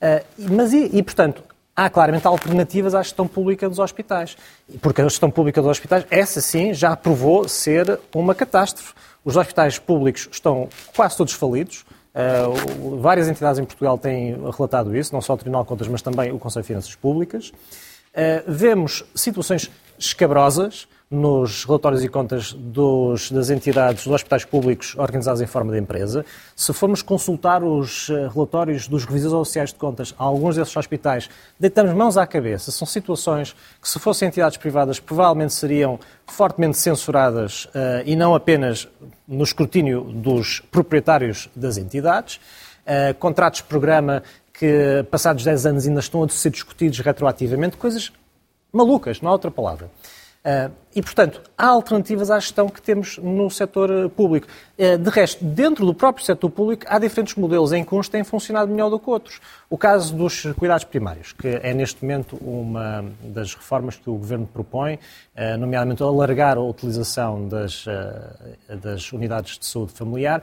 Uh, 0.00 0.24
mas 0.50 0.72
e, 0.72 0.96
e, 0.96 1.02
portanto, 1.02 1.44
há 1.76 1.90
claramente 1.90 2.26
alternativas 2.26 2.94
à 2.94 3.02
gestão 3.02 3.28
pública 3.28 3.68
dos 3.68 3.78
hospitais. 3.78 4.36
Porque 4.80 5.02
a 5.02 5.04
gestão 5.04 5.30
pública 5.30 5.60
dos 5.60 5.70
hospitais, 5.70 6.06
essa 6.10 6.40
sim, 6.40 6.72
já 6.72 6.96
provou 6.96 7.46
ser 7.46 8.00
uma 8.14 8.34
catástrofe. 8.34 8.94
Os 9.24 9.36
hospitais 9.36 9.78
públicos 9.78 10.28
estão 10.30 10.68
quase 10.94 11.16
todos 11.16 11.32
falidos. 11.32 11.84
Uh, 12.14 12.98
várias 12.98 13.28
entidades 13.28 13.58
em 13.58 13.64
Portugal 13.64 13.98
têm 13.98 14.36
relatado 14.56 14.96
isso, 14.96 15.12
não 15.12 15.20
só 15.20 15.34
o 15.34 15.36
Tribunal 15.36 15.62
de 15.62 15.68
Contas, 15.68 15.88
mas 15.88 16.02
também 16.02 16.32
o 16.32 16.38
Conselho 16.38 16.62
de 16.62 16.68
Finanças 16.68 16.94
Públicas. 16.94 17.48
Uh, 17.48 18.42
vemos 18.46 19.04
situações 19.14 19.70
escabrosas 19.98 20.88
nos 21.10 21.64
relatórios 21.64 22.04
e 22.04 22.08
contas 22.08 22.52
dos, 22.52 23.30
das 23.30 23.48
entidades 23.48 24.04
dos 24.04 24.12
hospitais 24.12 24.44
públicos 24.44 24.94
organizados 24.98 25.40
em 25.40 25.46
forma 25.46 25.72
de 25.72 25.78
empresa. 25.78 26.24
Se 26.54 26.70
formos 26.74 27.00
consultar 27.00 27.64
os 27.64 28.10
eh, 28.10 28.28
relatórios 28.32 28.86
dos 28.86 29.06
revisores 29.06 29.34
oficiais 29.34 29.72
de 29.72 29.76
contas 29.76 30.14
a 30.18 30.24
alguns 30.24 30.56
desses 30.56 30.76
hospitais, 30.76 31.30
deitamos 31.58 31.94
mãos 31.94 32.18
à 32.18 32.26
cabeça. 32.26 32.70
São 32.70 32.86
situações 32.86 33.56
que, 33.80 33.88
se 33.88 33.98
fossem 33.98 34.28
entidades 34.28 34.58
privadas, 34.58 35.00
provavelmente 35.00 35.54
seriam 35.54 35.98
fortemente 36.26 36.76
censuradas 36.76 37.64
uh, 37.66 38.02
e 38.04 38.14
não 38.14 38.34
apenas 38.34 38.86
no 39.26 39.44
escrutínio 39.44 40.02
dos 40.02 40.60
proprietários 40.70 41.48
das 41.56 41.78
entidades. 41.78 42.36
Uh, 42.86 43.14
contratos 43.18 43.60
de 43.60 43.66
programa 43.66 44.22
que, 44.52 45.06
passados 45.10 45.42
10 45.42 45.66
anos, 45.66 45.86
ainda 45.86 46.00
estão 46.00 46.22
a 46.22 46.28
ser 46.28 46.50
discutidos 46.50 46.98
retroativamente, 46.98 47.78
coisas 47.78 48.12
malucas, 48.70 49.22
não 49.22 49.30
há 49.30 49.32
outra 49.32 49.50
palavra. 49.50 49.90
Uh, 50.44 50.70
e, 50.94 51.02
portanto, 51.02 51.40
há 51.56 51.66
alternativas 51.66 52.30
à 52.30 52.38
gestão 52.38 52.68
que 52.68 52.80
temos 52.80 53.18
no 53.18 53.50
setor 53.50 53.90
eh, 53.90 54.08
público. 54.08 54.46
Uh, 54.78 54.96
de 54.96 55.10
resto, 55.10 55.44
dentro 55.44 55.84
do 55.84 55.92
próprio 55.92 56.24
setor 56.24 56.48
público, 56.50 56.84
há 56.88 56.98
diferentes 56.98 57.34
modelos 57.34 57.72
em 57.72 57.84
que 57.84 57.94
uns 57.94 58.08
têm 58.08 58.24
funcionado 58.24 58.70
melhor 58.70 58.88
do 58.88 58.98
que 58.98 59.10
outros. 59.10 59.40
O 59.68 59.76
caso 59.76 60.14
dos 60.14 60.42
cuidados 60.56 60.84
primários, 60.84 61.32
que 61.32 61.48
é 61.62 61.74
neste 61.74 62.02
momento 62.02 62.36
uma 62.40 63.04
das 63.22 63.54
reformas 63.54 63.96
que 63.96 64.08
o 64.08 64.14
Governo 64.14 64.46
propõe, 64.46 64.94
uh, 64.94 65.58
nomeadamente 65.58 66.02
alargar 66.02 66.56
a 66.56 66.62
utilização 66.62 67.48
das, 67.48 67.84
das 68.82 69.12
unidades 69.12 69.58
de 69.58 69.66
saúde 69.66 69.92
familiar 69.92 70.42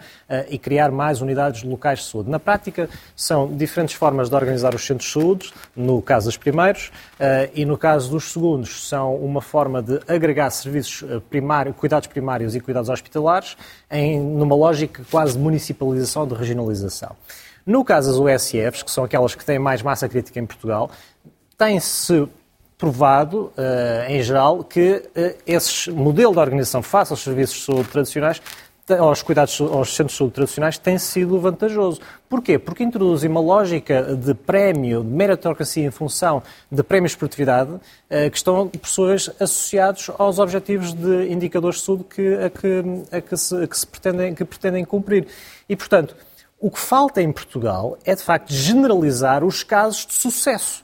e 0.50 0.58
criar 0.58 0.92
mais 0.92 1.22
unidades 1.22 1.64
locais 1.64 2.00
de 2.00 2.06
saúde. 2.06 2.30
Na 2.30 2.40
prática, 2.40 2.90
são 3.16 3.48
diferentes 3.56 3.96
formas 3.96 4.30
de 4.30 4.36
organizar 4.36 4.76
os 4.76 4.86
centros 4.86 5.08
de 5.08 5.14
saúde, 5.14 5.54
no 5.76 6.02
caso 6.02 6.28
dos 6.28 6.38
primeiros, 6.38 6.92
e 7.54 7.66
no 7.66 7.78
caso 7.78 8.12
dos 8.12 8.32
segundos, 8.32 8.88
são 8.88 9.16
uma 9.16 9.42
forma 9.42 9.82
de 9.82 10.00
agregar 10.08 10.35
serviços 10.52 11.04
eh, 11.10 11.22
primários, 11.30 11.76
cuidados 11.76 12.08
primários 12.08 12.56
e 12.56 12.60
cuidados 12.60 12.90
hospitalares 12.90 13.58
em, 13.90 14.20
numa 14.20 14.56
lógica 14.56 15.04
quase 15.10 15.34
de 15.34 15.40
municipalização, 15.40 16.28
de 16.28 16.36
regionalização. 16.36 17.16
No 17.66 17.84
caso 17.84 18.10
das 18.10 18.20
USFs, 18.20 18.84
que 18.84 18.92
são 18.92 19.04
aquelas 19.04 19.34
que 19.34 19.44
têm 19.44 19.58
mais 19.58 19.82
massa 19.82 20.08
crítica 20.08 20.40
em 20.40 20.46
Portugal, 20.46 20.92
tem-se 21.58 22.28
provado, 22.78 23.52
uh, 23.58 24.10
em 24.10 24.22
geral, 24.22 24.64
que 24.64 25.02
uh, 25.16 25.36
esse 25.48 25.90
modelo 25.90 26.34
de 26.34 26.40
organização 26.40 26.84
face 26.84 27.12
aos 27.12 27.24
serviços 27.24 27.66
tradicionais 27.92 28.42
aos 28.94 29.24
cuidados 29.24 29.60
aos 29.60 29.96
centros 29.96 30.14
de 30.14 30.18
saúde 30.20 30.34
tradicionais 30.36 30.78
tem 30.78 30.98
sido 31.00 31.40
vantajoso. 31.40 32.00
Porquê? 32.30 32.60
Porque 32.60 32.84
introduzem 32.84 33.30
uma 33.30 33.40
lógica 33.40 34.16
de 34.16 34.34
prémio, 34.36 35.04
de 35.04 35.10
meritocracia 35.10 35.86
em 35.86 35.90
função 35.90 36.44
de 36.72 36.84
prémios 36.84 37.14
de 37.14 37.18
produtividade, 37.18 37.72
eh, 38.10 38.30
que 38.30 38.38
estão, 38.38 38.68
por 38.68 38.88
sua 38.88 39.08
vez, 39.10 39.30
associados 39.40 40.12
aos 40.18 40.38
objetivos 40.38 40.94
de 40.94 41.32
indicadores 41.32 41.80
de 41.80 41.86
saúde 41.86 42.04
que, 42.04 42.36
a 42.36 42.50
que, 42.50 42.84
a 43.12 43.22
que, 43.22 43.38
se, 43.38 43.68
que 43.68 43.78
se 43.78 43.88
pretendem, 43.88 44.36
que 44.36 44.46
pretendem 44.46 44.86
cumprir. 44.86 45.28
E, 45.68 45.76
portanto, 45.76 46.16
o 46.60 46.70
que 46.70 46.80
falta 46.80 47.22
em 47.22 47.32
Portugal 47.32 47.98
é, 48.06 48.14
de 48.14 48.22
facto, 48.22 48.54
generalizar 48.54 49.44
os 49.44 49.64
casos 49.64 50.06
de 50.06 50.14
sucesso 50.14 50.84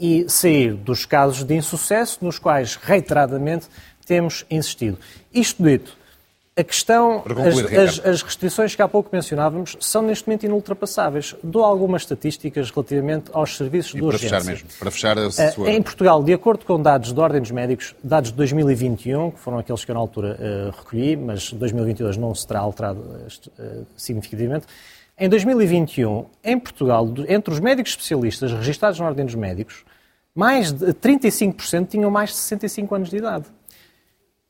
e 0.00 0.24
sair 0.28 0.74
dos 0.74 1.04
casos 1.04 1.44
de 1.44 1.54
insucesso 1.54 2.18
nos 2.22 2.38
quais, 2.38 2.76
reiteradamente, 2.76 3.68
temos 4.06 4.44
insistido. 4.50 4.98
Isto 5.32 5.62
dito, 5.62 5.96
a 6.56 6.62
questão, 6.62 7.20
concluir, 7.20 7.76
as, 7.76 7.98
as, 7.98 8.06
as, 8.06 8.22
restrições 8.22 8.76
que 8.76 8.82
há 8.82 8.86
pouco 8.86 9.10
mencionávamos 9.12 9.76
são 9.80 10.02
neste 10.02 10.28
momento 10.28 10.46
inultrapassáveis. 10.46 11.34
Dou 11.42 11.64
algumas 11.64 12.02
estatísticas 12.02 12.70
relativamente 12.70 13.28
aos 13.32 13.56
serviços 13.56 13.92
e 13.94 13.96
de 13.96 14.04
urgência. 14.04 14.28
Para 14.28 14.40
fechar 14.40 14.52
mesmo, 14.52 14.68
para 14.78 14.90
fechar 14.92 15.18
a 15.18 15.26
eh, 15.26 15.50
sua... 15.50 15.70
Em 15.70 15.82
Portugal, 15.82 16.22
de 16.22 16.32
acordo 16.32 16.64
com 16.64 16.80
dados 16.80 17.12
da 17.12 17.22
Ordem 17.22 17.40
dos 17.40 17.50
Médicos, 17.50 17.96
dados 18.04 18.30
de 18.30 18.36
2021, 18.36 19.32
que 19.32 19.40
foram 19.40 19.58
aqueles 19.58 19.84
que 19.84 19.90
eu 19.90 19.94
na 19.94 20.00
altura 20.00 20.38
uh, 20.38 20.78
recolhi, 20.78 21.16
mas 21.16 21.52
2022 21.52 22.16
não 22.16 22.32
se 22.32 22.46
terá 22.46 22.60
alterado 22.60 23.00
uh, 23.00 23.86
significativamente, 23.96 24.66
em 25.18 25.28
2021, 25.28 26.26
em 26.42 26.58
Portugal, 26.58 27.12
entre 27.28 27.52
os 27.52 27.58
médicos 27.58 27.92
especialistas 27.92 28.52
registados 28.52 29.00
na 29.00 29.06
Ordem 29.06 29.24
dos 29.24 29.34
Médicos, 29.34 29.84
mais 30.34 30.72
de 30.72 30.86
35% 30.86 31.88
tinham 31.88 32.10
mais 32.10 32.30
de 32.30 32.36
65 32.36 32.94
anos 32.94 33.10
de 33.10 33.16
idade. 33.16 33.44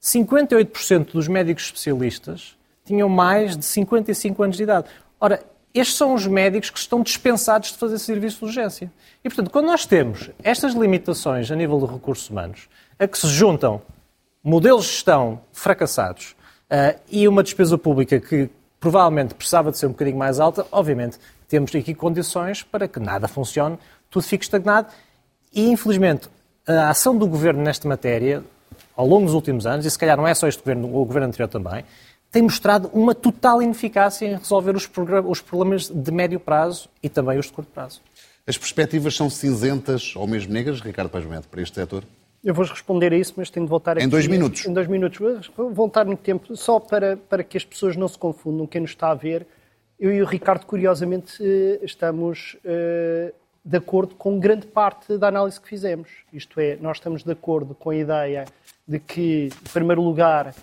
58% 0.04 1.12
dos 1.12 1.26
médicos 1.28 1.64
especialistas 1.64 2.58
tinham 2.84 3.08
mais 3.08 3.56
de 3.56 3.64
55 3.64 4.42
anos 4.42 4.56
de 4.58 4.62
idade. 4.62 4.86
Ora, 5.18 5.42
estes 5.72 5.96
são 5.96 6.12
os 6.12 6.26
médicos 6.26 6.68
que 6.68 6.78
estão 6.78 7.02
dispensados 7.02 7.72
de 7.72 7.78
fazer 7.78 7.98
serviço 7.98 8.40
de 8.40 8.44
urgência. 8.44 8.92
E, 9.24 9.28
portanto, 9.30 9.50
quando 9.50 9.66
nós 9.66 9.86
temos 9.86 10.30
estas 10.42 10.74
limitações 10.74 11.50
a 11.50 11.56
nível 11.56 11.80
de 11.80 11.86
recursos 11.86 12.28
humanos, 12.28 12.68
a 12.98 13.08
que 13.08 13.16
se 13.16 13.26
juntam 13.28 13.80
modelos 14.42 14.84
de 14.84 14.90
gestão 14.92 15.40
fracassados 15.52 16.36
uh, 16.70 17.00
e 17.10 17.26
uma 17.26 17.42
despesa 17.42 17.78
pública 17.78 18.20
que 18.20 18.50
provavelmente 18.78 19.34
precisava 19.34 19.70
de 19.70 19.78
ser 19.78 19.86
um 19.86 19.92
bocadinho 19.92 20.18
mais 20.18 20.38
alta, 20.38 20.66
obviamente 20.70 21.18
temos 21.48 21.74
aqui 21.74 21.94
condições 21.94 22.62
para 22.62 22.86
que 22.86 23.00
nada 23.00 23.26
funcione, 23.26 23.78
tudo 24.10 24.22
fique 24.22 24.44
estagnado 24.44 24.88
e, 25.50 25.70
infelizmente, 25.70 26.28
a 26.66 26.90
ação 26.90 27.16
do 27.16 27.26
governo 27.26 27.62
nesta 27.62 27.88
matéria 27.88 28.44
ao 28.96 29.06
longo 29.06 29.26
dos 29.26 29.34
últimos 29.34 29.66
anos, 29.66 29.84
e 29.86 29.90
se 29.90 29.98
calhar 29.98 30.16
não 30.16 30.26
é 30.26 30.34
só 30.34 30.46
este 30.46 30.60
governo, 30.60 30.88
o 30.88 31.04
governo 31.04 31.28
anterior 31.28 31.48
também, 31.48 31.84
tem 32.30 32.42
mostrado 32.42 32.90
uma 32.92 33.14
total 33.14 33.62
ineficácia 33.62 34.26
em 34.26 34.34
resolver 34.34 34.74
os, 34.74 34.90
os 35.28 35.40
problemas 35.40 35.88
de 35.88 36.10
médio 36.10 36.40
prazo 36.40 36.88
e 37.02 37.08
também 37.08 37.38
os 37.38 37.46
de 37.46 37.52
curto 37.52 37.70
prazo. 37.72 38.00
As 38.46 38.58
perspectivas 38.58 39.14
são 39.14 39.30
cinzentas 39.30 40.14
ou 40.16 40.26
mesmo 40.26 40.52
negras, 40.52 40.80
Ricardo 40.80 41.08
Paz 41.08 41.24
para 41.50 41.62
este 41.62 41.76
setor? 41.76 42.04
Eu 42.44 42.52
vou 42.52 42.66
responder 42.66 43.12
a 43.12 43.16
isso, 43.16 43.32
mas 43.36 43.48
tenho 43.48 43.64
de 43.64 43.70
voltar 43.70 43.92
aqui. 43.92 44.04
Em 44.04 44.08
dois 44.08 44.26
minutos. 44.26 44.66
Em 44.66 44.72
dois 44.72 44.86
minutos. 44.86 45.50
Vou 45.56 45.72
voltar 45.72 46.04
no 46.04 46.16
tempo, 46.16 46.54
só 46.54 46.78
para, 46.78 47.16
para 47.16 47.42
que 47.42 47.56
as 47.56 47.64
pessoas 47.64 47.96
não 47.96 48.06
se 48.06 48.18
confundam, 48.18 48.66
quem 48.66 48.82
nos 48.82 48.90
está 48.90 49.10
a 49.10 49.14
ver. 49.14 49.46
Eu 49.98 50.12
e 50.12 50.20
o 50.20 50.26
Ricardo, 50.26 50.66
curiosamente, 50.66 51.36
eh, 51.40 51.78
estamos 51.82 52.58
uh, 52.64 53.32
de 53.64 53.76
acordo 53.78 54.14
com 54.16 54.38
grande 54.38 54.66
parte 54.66 55.16
da 55.16 55.28
análise 55.28 55.58
que 55.58 55.68
fizemos. 55.68 56.10
Isto 56.32 56.60
é, 56.60 56.76
nós 56.76 56.98
estamos 56.98 57.22
de 57.22 57.32
acordo 57.32 57.74
com 57.74 57.90
a 57.90 57.96
ideia 57.96 58.44
de 58.86 58.98
que, 58.98 59.48
em 59.48 59.72
primeiro 59.72 60.02
lugar, 60.02 60.54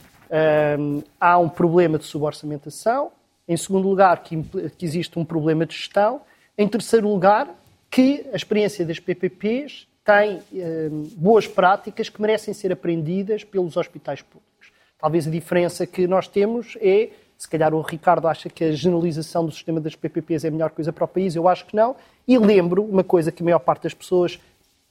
um, 0.80 1.04
há 1.20 1.38
um 1.38 1.50
problema 1.50 1.98
de 1.98 2.06
suborçamentação, 2.06 3.12
em 3.48 3.58
segundo 3.58 3.88
lugar, 3.88 4.24
que, 4.24 4.42
que, 4.78 4.86
existe 4.86 5.18
um 5.20 5.26
problema 5.26 5.66
de 5.66 5.76
gestão, 5.76 6.22
em 6.58 6.68
terceiro 6.68 7.08
lugar, 7.08 7.50
que 7.90 8.26
a 8.32 8.36
experiência 8.36 8.86
das 8.86 9.00
PPPs 9.00 9.88
tem 10.04 10.42
um, 10.54 11.04
boas 11.18 11.48
práticas 11.48 12.10
que 12.10 12.22
merecem 12.22 12.54
ser 12.54 12.72
aprendidas 12.72 13.44
pelos 13.44 13.76
hospitais 13.76 14.22
públicos. 14.22 14.72
Talvez 15.00 15.28
a 15.28 15.32
diferença 15.32 15.86
que 15.86 16.08
nós 16.08 16.28
temos 16.28 16.78
é, 16.80 17.10
se 17.42 17.50
calhar 17.50 17.74
o 17.74 17.82
Ricardo 17.82 18.28
acha 18.28 18.50
que 18.50 18.64
a 18.64 18.72
generalização 18.72 19.44
do 19.44 19.52
sistema 19.52 19.82
das 19.82 19.96
PPPs 19.96 20.46
é 20.46 20.50
a 20.50 20.52
melhor 20.52 20.70
coisa 20.70 20.94
para 20.94 21.06
o 21.06 21.08
país, 21.08 21.36
eu 21.36 21.48
acho 21.48 21.66
que 21.66 21.76
não, 21.76 21.96
e 22.28 22.38
lembro 22.38 22.84
uma 22.84 23.04
coisa 23.04 23.32
que 23.32 23.42
a 23.42 23.46
maior 23.46 23.58
parte 23.58 23.84
das 23.84 23.96
pessoas, 23.96 24.40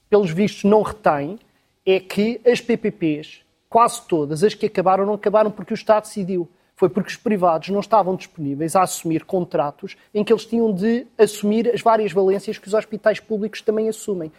pelos 0.09 0.33
vistos, 0.33 0.65
não 0.65 0.83
retém, 0.83 1.39
é 1.85 1.99
que 2.01 2.41
as 2.47 2.61
PPPs, 2.61 3.41
quase 3.69 4.03
todas, 4.07 4.45
as 4.45 4.55
que 4.55 4.67
acabaram, 4.67 5.07
não 5.07 5.15
acabaram 5.15 5.51
porque 5.51 5.73
o 5.73 5.75
Estado 5.75 6.05
decidiu. 6.05 6.49
Foi 6.77 6.89
porque 6.89 7.11
os 7.11 7.17
privados 7.17 7.69
não 7.69 7.81
estavam 7.81 8.17
disponíveis 8.17 8.75
a 8.75 8.83
assumir 8.83 9.25
contratos 9.25 9.97
em 10.15 10.25
que 10.25 10.33
eles 10.33 10.47
tinham 10.47 10.73
de 10.73 11.07
assumir 11.19 11.69
as 11.69 11.83
várias 11.83 12.11
valências 12.11 12.57
que 12.57 12.69
os 12.69 12.73
hospitais 12.73 13.21
públicos 13.21 13.61
também 13.61 13.89
assumem. 13.89 14.33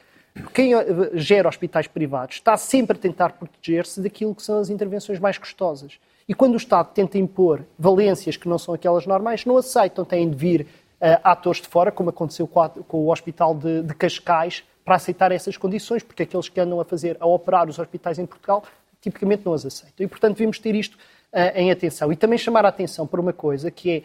Quem 0.53 0.73
eh, 0.73 1.11
gera 1.13 1.47
hospitais 1.47 1.87
privados 1.87 2.35
está 2.35 2.57
sempre 2.57 2.97
a 2.97 2.99
tentar 2.99 3.33
proteger-se 3.33 4.01
daquilo 4.01 4.33
que 4.33 4.41
são 4.41 4.59
as 4.59 4.69
intervenções 4.69 5.19
mais 5.19 5.37
custosas. 5.37 5.99
E 6.27 6.33
quando 6.33 6.53
o 6.53 6.57
Estado 6.57 6.89
tenta 6.93 7.17
impor 7.17 7.63
valências 7.77 8.37
que 8.37 8.47
não 8.47 8.57
são 8.57 8.73
aquelas 8.73 9.05
normais, 9.05 9.45
não 9.45 9.57
aceitam, 9.57 10.05
têm 10.05 10.29
de 10.29 10.35
vir 10.35 10.61
uh, 10.61 11.19
atores 11.23 11.61
de 11.61 11.67
fora, 11.67 11.91
como 11.91 12.09
aconteceu 12.09 12.47
com, 12.47 12.61
a, 12.61 12.69
com 12.69 13.05
o 13.05 13.11
Hospital 13.11 13.53
de, 13.53 13.83
de 13.83 13.93
Cascais, 13.93 14.63
para 14.83 14.95
aceitar 14.95 15.31
essas 15.31 15.57
condições, 15.57 16.03
porque 16.03 16.23
aqueles 16.23 16.49
que 16.49 16.59
andam 16.59 16.79
a 16.79 16.85
fazer, 16.85 17.17
a 17.19 17.25
operar 17.25 17.69
os 17.69 17.77
hospitais 17.77 18.19
em 18.19 18.25
Portugal, 18.25 18.63
tipicamente 18.99 19.45
não 19.45 19.53
as 19.53 19.65
aceitam. 19.65 20.05
E, 20.05 20.07
portanto, 20.07 20.37
devemos 20.37 20.59
ter 20.59 20.75
isto 20.75 20.95
uh, 20.95 21.55
em 21.55 21.71
atenção. 21.71 22.11
E 22.11 22.15
também 22.15 22.37
chamar 22.37 22.65
a 22.65 22.69
atenção 22.69 23.05
para 23.07 23.21
uma 23.21 23.33
coisa 23.33 23.69
que 23.71 23.91
é 23.91 24.03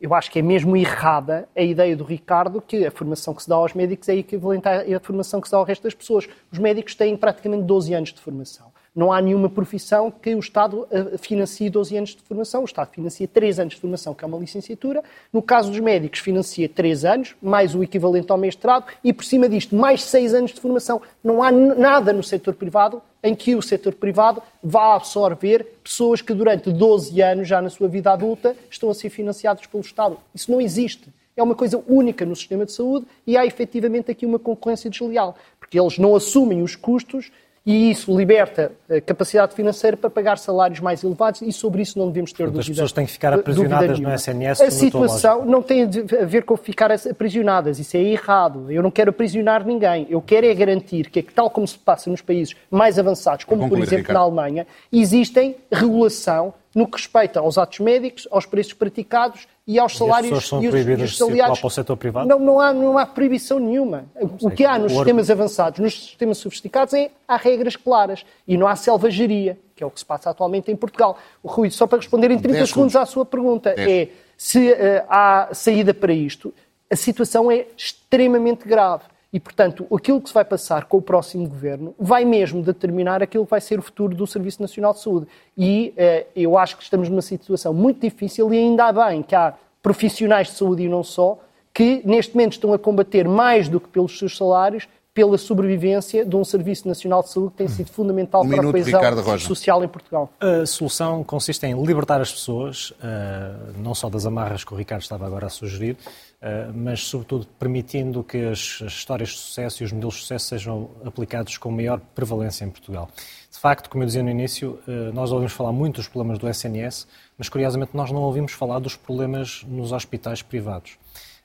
eu 0.00 0.14
acho 0.14 0.30
que 0.30 0.38
é 0.38 0.42
mesmo 0.42 0.76
errada 0.76 1.48
a 1.54 1.62
ideia 1.62 1.96
do 1.96 2.04
Ricardo 2.04 2.60
que 2.60 2.84
a 2.84 2.90
formação 2.90 3.34
que 3.34 3.42
se 3.42 3.48
dá 3.48 3.54
aos 3.54 3.74
médicos 3.74 4.08
é 4.08 4.16
equivalente 4.16 4.66
à 4.68 5.00
formação 5.00 5.40
que 5.40 5.46
se 5.46 5.52
dá 5.52 5.58
ao 5.58 5.64
resto 5.64 5.84
das 5.84 5.94
pessoas. 5.94 6.28
Os 6.50 6.58
médicos 6.58 6.94
têm 6.94 7.16
praticamente 7.16 7.62
12 7.62 7.94
anos 7.94 8.12
de 8.12 8.20
formação. 8.20 8.73
Não 8.94 9.12
há 9.12 9.20
nenhuma 9.20 9.48
profissão 9.50 10.08
que 10.08 10.34
o 10.36 10.38
Estado 10.38 10.86
eh, 10.88 11.18
financie 11.18 11.68
12 11.68 11.96
anos 11.96 12.10
de 12.10 12.22
formação. 12.22 12.62
O 12.62 12.64
Estado 12.64 12.90
financia 12.92 13.26
3 13.26 13.58
anos 13.58 13.74
de 13.74 13.80
formação, 13.80 14.14
que 14.14 14.24
é 14.24 14.26
uma 14.26 14.38
licenciatura. 14.38 15.02
No 15.32 15.42
caso 15.42 15.68
dos 15.68 15.80
médicos, 15.80 16.20
financia 16.20 16.68
3 16.68 17.04
anos, 17.04 17.34
mais 17.42 17.74
o 17.74 17.82
equivalente 17.82 18.30
ao 18.30 18.38
mestrado, 18.38 18.86
e 19.02 19.12
por 19.12 19.24
cima 19.24 19.48
disto, 19.48 19.74
mais 19.74 20.04
6 20.04 20.34
anos 20.34 20.52
de 20.52 20.60
formação. 20.60 21.02
Não 21.24 21.42
há 21.42 21.50
nada 21.50 22.12
no 22.12 22.22
setor 22.22 22.54
privado 22.54 23.02
em 23.20 23.34
que 23.34 23.56
o 23.56 23.62
setor 23.62 23.94
privado 23.94 24.40
vá 24.62 24.94
absorver 24.94 25.64
pessoas 25.82 26.22
que 26.22 26.32
durante 26.32 26.70
12 26.70 27.20
anos, 27.20 27.48
já 27.48 27.60
na 27.60 27.70
sua 27.70 27.88
vida 27.88 28.12
adulta, 28.12 28.54
estão 28.70 28.90
a 28.90 28.94
ser 28.94 29.10
financiados 29.10 29.66
pelo 29.66 29.82
Estado. 29.82 30.18
Isso 30.32 30.52
não 30.52 30.60
existe. 30.60 31.08
É 31.36 31.42
uma 31.42 31.56
coisa 31.56 31.82
única 31.88 32.24
no 32.24 32.36
sistema 32.36 32.64
de 32.64 32.70
saúde 32.70 33.06
e 33.26 33.36
há 33.36 33.44
efetivamente 33.44 34.08
aqui 34.08 34.24
uma 34.24 34.38
concorrência 34.38 34.88
desleal, 34.88 35.34
porque 35.58 35.80
eles 35.80 35.98
não 35.98 36.14
assumem 36.14 36.62
os 36.62 36.76
custos 36.76 37.32
e 37.66 37.90
isso 37.90 38.14
liberta 38.14 38.72
a 38.90 39.00
capacidade 39.00 39.54
financeira 39.54 39.96
para 39.96 40.10
pagar 40.10 40.36
salários 40.36 40.80
mais 40.80 41.02
elevados 41.02 41.40
e 41.40 41.50
sobre 41.50 41.80
isso 41.80 41.98
não 41.98 42.08
devemos 42.08 42.30
ter 42.30 42.44
dúvida. 42.44 42.60
As 42.60 42.68
pessoas 42.68 42.92
têm 42.92 43.06
que 43.06 43.12
ficar 43.12 43.32
aprisionadas 43.32 43.98
no 43.98 44.12
SNS. 44.12 44.60
A 44.60 44.70
situação 44.70 45.46
não 45.46 45.62
tem 45.62 45.84
a 45.84 46.24
ver 46.26 46.44
com 46.44 46.56
ficar 46.58 46.92
aprisionadas, 46.92 47.78
isso 47.78 47.96
é 47.96 48.00
errado. 48.00 48.70
Eu 48.70 48.82
não 48.82 48.90
quero 48.90 49.10
aprisionar 49.10 49.66
ninguém. 49.66 50.06
Eu 50.10 50.20
quero 50.20 50.46
é 50.46 50.54
garantir 50.54 51.08
que, 51.08 51.22
tal 51.22 51.48
como 51.48 51.66
se 51.66 51.78
passa 51.78 52.10
nos 52.10 52.20
países 52.20 52.54
mais 52.70 52.98
avançados, 52.98 53.44
como 53.44 53.66
por 53.66 53.78
exemplo 53.78 53.96
Ricardo. 53.96 54.14
na 54.14 54.20
Alemanha, 54.20 54.66
existem 54.92 55.56
regulação 55.72 56.52
no 56.74 56.86
que 56.86 56.96
respeita 56.96 57.40
aos 57.40 57.56
atos 57.56 57.78
médicos, 57.78 58.26
aos 58.30 58.46
preços 58.46 58.72
praticados 58.72 59.46
e 59.66 59.78
aos 59.78 59.96
salários 59.96 60.32
e, 60.32 60.34
as 60.34 60.48
são 60.48 60.62
e 60.62 60.66
os, 60.66 60.70
proibidas 60.70 61.10
os 61.10 61.16
salariados. 61.16 61.60
para 61.60 61.66
o 61.66 61.70
setor 61.70 61.96
privado? 61.96 62.28
Não, 62.28 62.38
não, 62.38 62.60
há, 62.60 62.72
não 62.72 62.98
há 62.98 63.06
proibição 63.06 63.58
nenhuma. 63.58 64.06
O 64.40 64.50
que 64.50 64.64
há 64.64 64.78
nos 64.78 64.92
o 64.92 64.96
sistemas 64.96 65.30
avançados, 65.30 65.78
nos 65.78 65.94
sistemas 65.94 66.38
sofisticados, 66.38 66.92
é 66.94 67.10
há 67.26 67.36
regras 67.36 67.76
claras 67.76 68.26
e 68.46 68.56
não 68.56 68.66
há 68.66 68.76
selvageria, 68.76 69.58
que 69.74 69.82
é 69.82 69.86
o 69.86 69.90
que 69.90 70.00
se 70.00 70.06
passa 70.06 70.30
atualmente 70.30 70.70
em 70.70 70.76
Portugal. 70.76 71.16
O 71.42 71.48
Rui, 71.48 71.70
só 71.70 71.86
para 71.86 71.98
responder 71.98 72.30
em 72.30 72.38
30 72.38 72.66
segundos 72.66 72.96
à 72.96 73.06
sua 73.06 73.24
pergunta, 73.24 73.74
é 73.76 74.08
se 74.36 74.72
uh, 74.72 74.76
há 75.08 75.48
saída 75.52 75.94
para 75.94 76.12
isto, 76.12 76.52
a 76.90 76.96
situação 76.96 77.50
é 77.50 77.66
extremamente 77.76 78.66
grave. 78.66 79.04
E, 79.34 79.40
portanto, 79.40 79.84
aquilo 79.92 80.20
que 80.20 80.28
se 80.28 80.34
vai 80.34 80.44
passar 80.44 80.84
com 80.84 80.98
o 80.98 81.02
próximo 81.02 81.48
governo 81.48 81.92
vai 81.98 82.24
mesmo 82.24 82.62
determinar 82.62 83.20
aquilo 83.20 83.44
que 83.44 83.50
vai 83.50 83.60
ser 83.60 83.80
o 83.80 83.82
futuro 83.82 84.14
do 84.14 84.28
Serviço 84.28 84.62
Nacional 84.62 84.94
de 84.94 85.00
Saúde. 85.00 85.26
E 85.58 85.92
eh, 85.96 86.28
eu 86.36 86.56
acho 86.56 86.76
que 86.76 86.84
estamos 86.84 87.08
numa 87.08 87.20
situação 87.20 87.74
muito 87.74 88.00
difícil 88.00 88.54
e 88.54 88.58
ainda 88.58 88.92
bem 88.92 89.24
que 89.24 89.34
há 89.34 89.54
profissionais 89.82 90.46
de 90.46 90.52
saúde 90.52 90.84
e 90.84 90.88
não 90.88 91.02
só, 91.02 91.40
que 91.74 92.00
neste 92.04 92.32
momento 92.32 92.52
estão 92.52 92.72
a 92.72 92.78
combater 92.78 93.26
mais 93.26 93.68
do 93.68 93.80
que 93.80 93.88
pelos 93.88 94.16
seus 94.16 94.36
salários, 94.36 94.86
pela 95.14 95.38
sobrevivência 95.38 96.26
de 96.26 96.34
um 96.34 96.44
Serviço 96.44 96.88
Nacional 96.88 97.22
de 97.22 97.30
Saúde 97.30 97.52
que 97.52 97.58
tem 97.58 97.68
sido 97.68 97.88
fundamental 97.88 98.42
um 98.42 98.48
para 98.48 98.62
minuto, 98.62 98.96
a 98.96 99.12
coesão 99.14 99.38
social 99.38 99.84
em 99.84 99.88
Portugal. 99.88 100.28
A 100.40 100.66
solução 100.66 101.22
consiste 101.22 101.64
em 101.64 101.80
libertar 101.84 102.20
as 102.20 102.32
pessoas, 102.32 102.92
eh, 103.00 103.54
não 103.78 103.94
só 103.94 104.10
das 104.10 104.26
amarras 104.26 104.64
que 104.64 104.74
o 104.74 104.76
Ricardo 104.76 105.02
estava 105.02 105.24
agora 105.24 105.46
a 105.46 105.48
sugerir, 105.48 105.96
eh, 106.42 106.68
mas 106.74 107.06
sobretudo 107.06 107.46
permitindo 107.60 108.24
que 108.24 108.44
as 108.44 108.80
histórias 108.80 109.28
de 109.28 109.36
sucesso 109.36 109.84
e 109.84 109.86
os 109.86 109.92
modelos 109.92 110.14
de 110.14 110.20
sucesso 110.22 110.46
sejam 110.46 110.90
aplicados 111.04 111.56
com 111.58 111.70
maior 111.70 112.00
prevalência 112.12 112.64
em 112.64 112.70
Portugal. 112.70 113.08
De 113.52 113.58
facto, 113.60 113.88
como 113.88 114.02
eu 114.02 114.06
dizia 114.06 114.22
no 114.22 114.30
início, 114.30 114.80
eh, 114.88 115.12
nós 115.14 115.30
ouvimos 115.30 115.52
falar 115.52 115.70
muito 115.70 115.96
dos 115.96 116.08
problemas 116.08 116.38
do 116.38 116.48
SNS, 116.48 117.06
mas 117.38 117.48
curiosamente 117.48 117.92
nós 117.94 118.10
não 118.10 118.22
ouvimos 118.22 118.50
falar 118.50 118.80
dos 118.80 118.96
problemas 118.96 119.64
nos 119.68 119.92
hospitais 119.92 120.42
privados. 120.42 120.98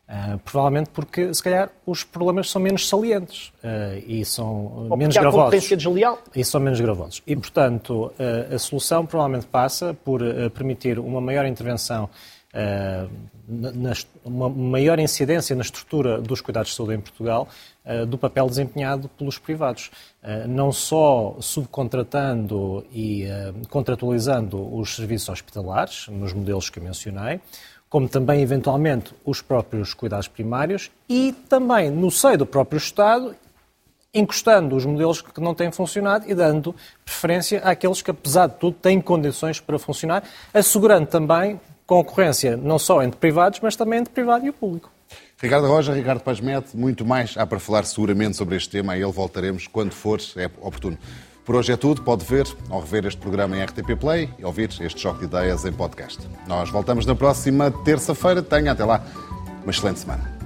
Uh, 0.10 0.40
provavelmente 0.40 0.90
porque, 0.90 1.32
se 1.32 1.44
calhar, 1.44 1.70
os 1.86 2.04
problemas 2.04 2.50
são 2.50 2.60
menos 2.60 2.90
salientes 2.90 3.50
uh, 3.64 4.04
e 4.08 4.26
são 4.26 4.88
Ou 4.90 4.98
menos 4.98 5.16
gravosos. 5.16 5.70
desleal. 5.70 6.18
E 6.36 6.44
são 6.44 6.60
menos 6.60 6.82
gravosos. 6.82 7.22
E, 7.28 7.36
portanto, 7.36 8.12
uh, 8.18 8.56
a 8.56 8.58
solução 8.58 9.06
provavelmente 9.06 9.46
passa 9.46 9.94
por 9.94 10.22
permitir 10.56 10.98
uma 10.98 11.22
maior 11.22 11.46
intervenção, 11.46 12.10
na, 13.48 13.94
uma 14.26 14.50
maior 14.50 14.98
incidência 14.98 15.56
na 15.56 15.62
estrutura 15.62 16.20
dos 16.20 16.42
cuidados 16.42 16.72
de 16.72 16.76
saúde 16.76 16.96
em 16.96 17.00
Portugal 17.00 17.48
do 18.08 18.18
papel 18.18 18.48
desempenhado 18.48 19.10
pelos 19.10 19.38
privados. 19.38 19.90
Não 20.48 20.72
só 20.72 21.36
subcontratando 21.40 22.86
e 22.92 23.28
contratualizando 23.70 24.78
os 24.78 24.96
serviços 24.96 25.30
hospitalares, 25.30 26.08
nos 26.08 26.34
modelos 26.34 26.70
que 26.70 26.80
eu 26.80 26.84
mencionei, 26.84 27.40
como 27.90 28.08
também, 28.08 28.42
eventualmente, 28.42 29.14
os 29.26 29.42
próprios 29.42 29.94
cuidados 29.96 30.28
primários 30.28 30.92
e 31.10 31.34
também, 31.50 31.90
no 31.90 32.12
seio 32.12 32.38
do 32.38 32.46
próprio 32.46 32.78
Estado, 32.78 33.36
encostando 34.14 34.76
os 34.76 34.86
modelos 34.86 35.22
que 35.22 35.42
não 35.42 35.56
têm 35.56 35.72
funcionado 35.72 36.30
e 36.30 36.36
dando 36.36 36.76
preferência 37.04 37.60
àqueles 37.60 38.02
que, 38.02 38.12
apesar 38.12 38.48
de 38.48 38.56
tudo, 38.56 38.76
têm 38.80 39.02
condições 39.02 39.60
para 39.60 39.80
funcionar, 39.80 40.24
assegurando 40.54 41.08
também 41.08 41.60
concorrência 41.88 42.56
não 42.56 42.78
só 42.78 43.02
entre 43.02 43.20
privados, 43.20 43.60
mas 43.60 43.76
também 43.76 44.00
entre 44.00 44.14
privado 44.14 44.46
e 44.46 44.50
o 44.50 44.54
público. 44.54 44.92
Ricardo 45.42 45.68
Roja, 45.68 45.94
Ricardo 45.94 46.20
Pasmete, 46.22 46.76
muito 46.76 47.06
mais 47.06 47.38
há 47.38 47.46
para 47.48 47.60
falar 47.60 47.86
seguramente 47.86 48.36
sobre 48.36 48.58
este 48.58 48.70
tema, 48.70 48.94
a 48.94 48.98
ele 48.98 49.12
voltaremos 49.12 49.68
quando 49.68 49.94
for 49.94 50.20
é 50.36 50.46
oportuno. 50.60 50.98
Por 51.46 51.56
hoje 51.56 51.72
é 51.72 51.78
tudo. 51.78 52.04
Pode 52.04 52.26
ver 52.26 52.46
ou 52.70 52.80
rever 52.82 53.06
este 53.06 53.20
programa 53.20 53.58
em 53.58 53.64
RTP 53.64 53.98
Play 54.00 54.30
e 54.38 54.46
ouvir 54.46 54.70
este 54.82 55.00
Choque 55.00 55.22
de 55.22 55.26
Ideias 55.26 55.66
em 55.66 55.72
podcast. 55.72 56.20
Nós 56.46 56.70
voltamos 56.70 57.06
na 57.06 57.16
próxima 57.16 57.72
terça-feira. 57.72 58.44
Tenha 58.44 58.74
até 58.74 58.84
lá 58.86 59.04
uma 59.64 59.72
excelente 59.72 60.00
semana. 60.00 60.39